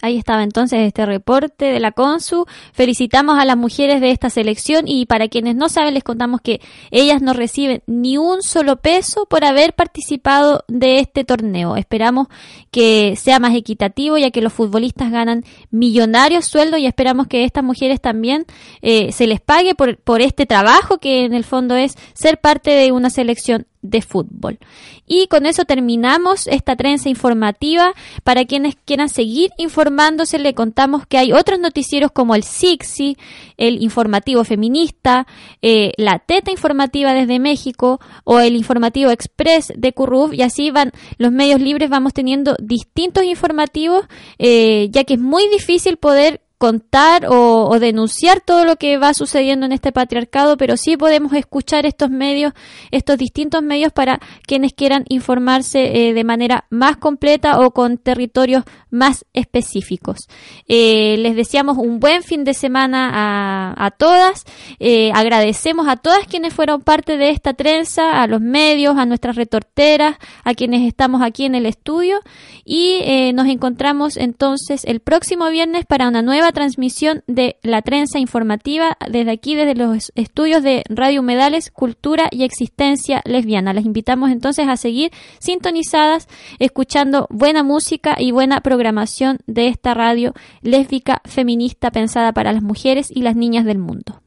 [0.02, 2.44] Ahí estaba entonces este reporte de la CONSU.
[2.74, 6.60] Felicitamos a las mujeres de esta selección y para quienes no saben les contamos que
[6.90, 11.76] ellas no reciben ni un solo peso por haber participado de este torneo.
[11.76, 12.28] Esperamos
[12.70, 17.64] que sea más equitativo ya que los futbolistas ganan millonarios sueldos y esperamos que estas
[17.64, 18.44] mujeres también
[18.82, 22.70] eh, se les pague por, por este trabajo que en el fondo es ser parte
[22.70, 24.58] de una selección de fútbol.
[25.06, 27.92] Y con eso terminamos esta trenza informativa.
[28.24, 33.16] Para quienes quieran seguir informándose, le contamos que hay otros noticieros como el SIXI,
[33.56, 35.26] el informativo feminista,
[35.62, 40.92] eh, la Teta informativa desde México o el informativo Express de Curruf y así van
[41.18, 44.04] los medios libres, vamos teniendo distintos informativos,
[44.38, 49.66] eh, ya que es muy difícil poder contar o, denunciar todo lo que va sucediendo
[49.66, 52.54] en este patriarcado, pero sí podemos escuchar estos medios,
[52.90, 58.64] estos distintos medios para quienes quieran informarse eh, de manera más completa o con territorios
[58.90, 60.28] más específicos.
[60.66, 64.44] Eh, les deseamos un buen fin de semana a, todas,
[64.78, 69.36] eh, agradecemos a todas quienes fueron parte de esta trenza, a los medios, a nuestras
[69.36, 72.20] retorteras, a quienes estamos aquí en el estudio
[72.64, 78.96] y nos encontramos entonces el próximo viernes para una nueva transmisión de la trenza informativa
[79.10, 83.72] desde aquí, desde los estudios de Radio Humedales, Cultura y Existencia Lesbiana.
[83.72, 86.28] Les invitamos entonces a seguir sintonizadas,
[86.58, 93.10] escuchando buena música y buena programación de esta radio lésbica feminista pensada para las mujeres
[93.10, 94.20] y las niñas del mundo.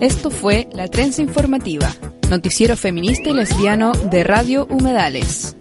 [0.00, 1.94] Esto fue La Trenza Informativa,
[2.28, 5.56] noticiero feminista y lesbiano de Radio Humedales.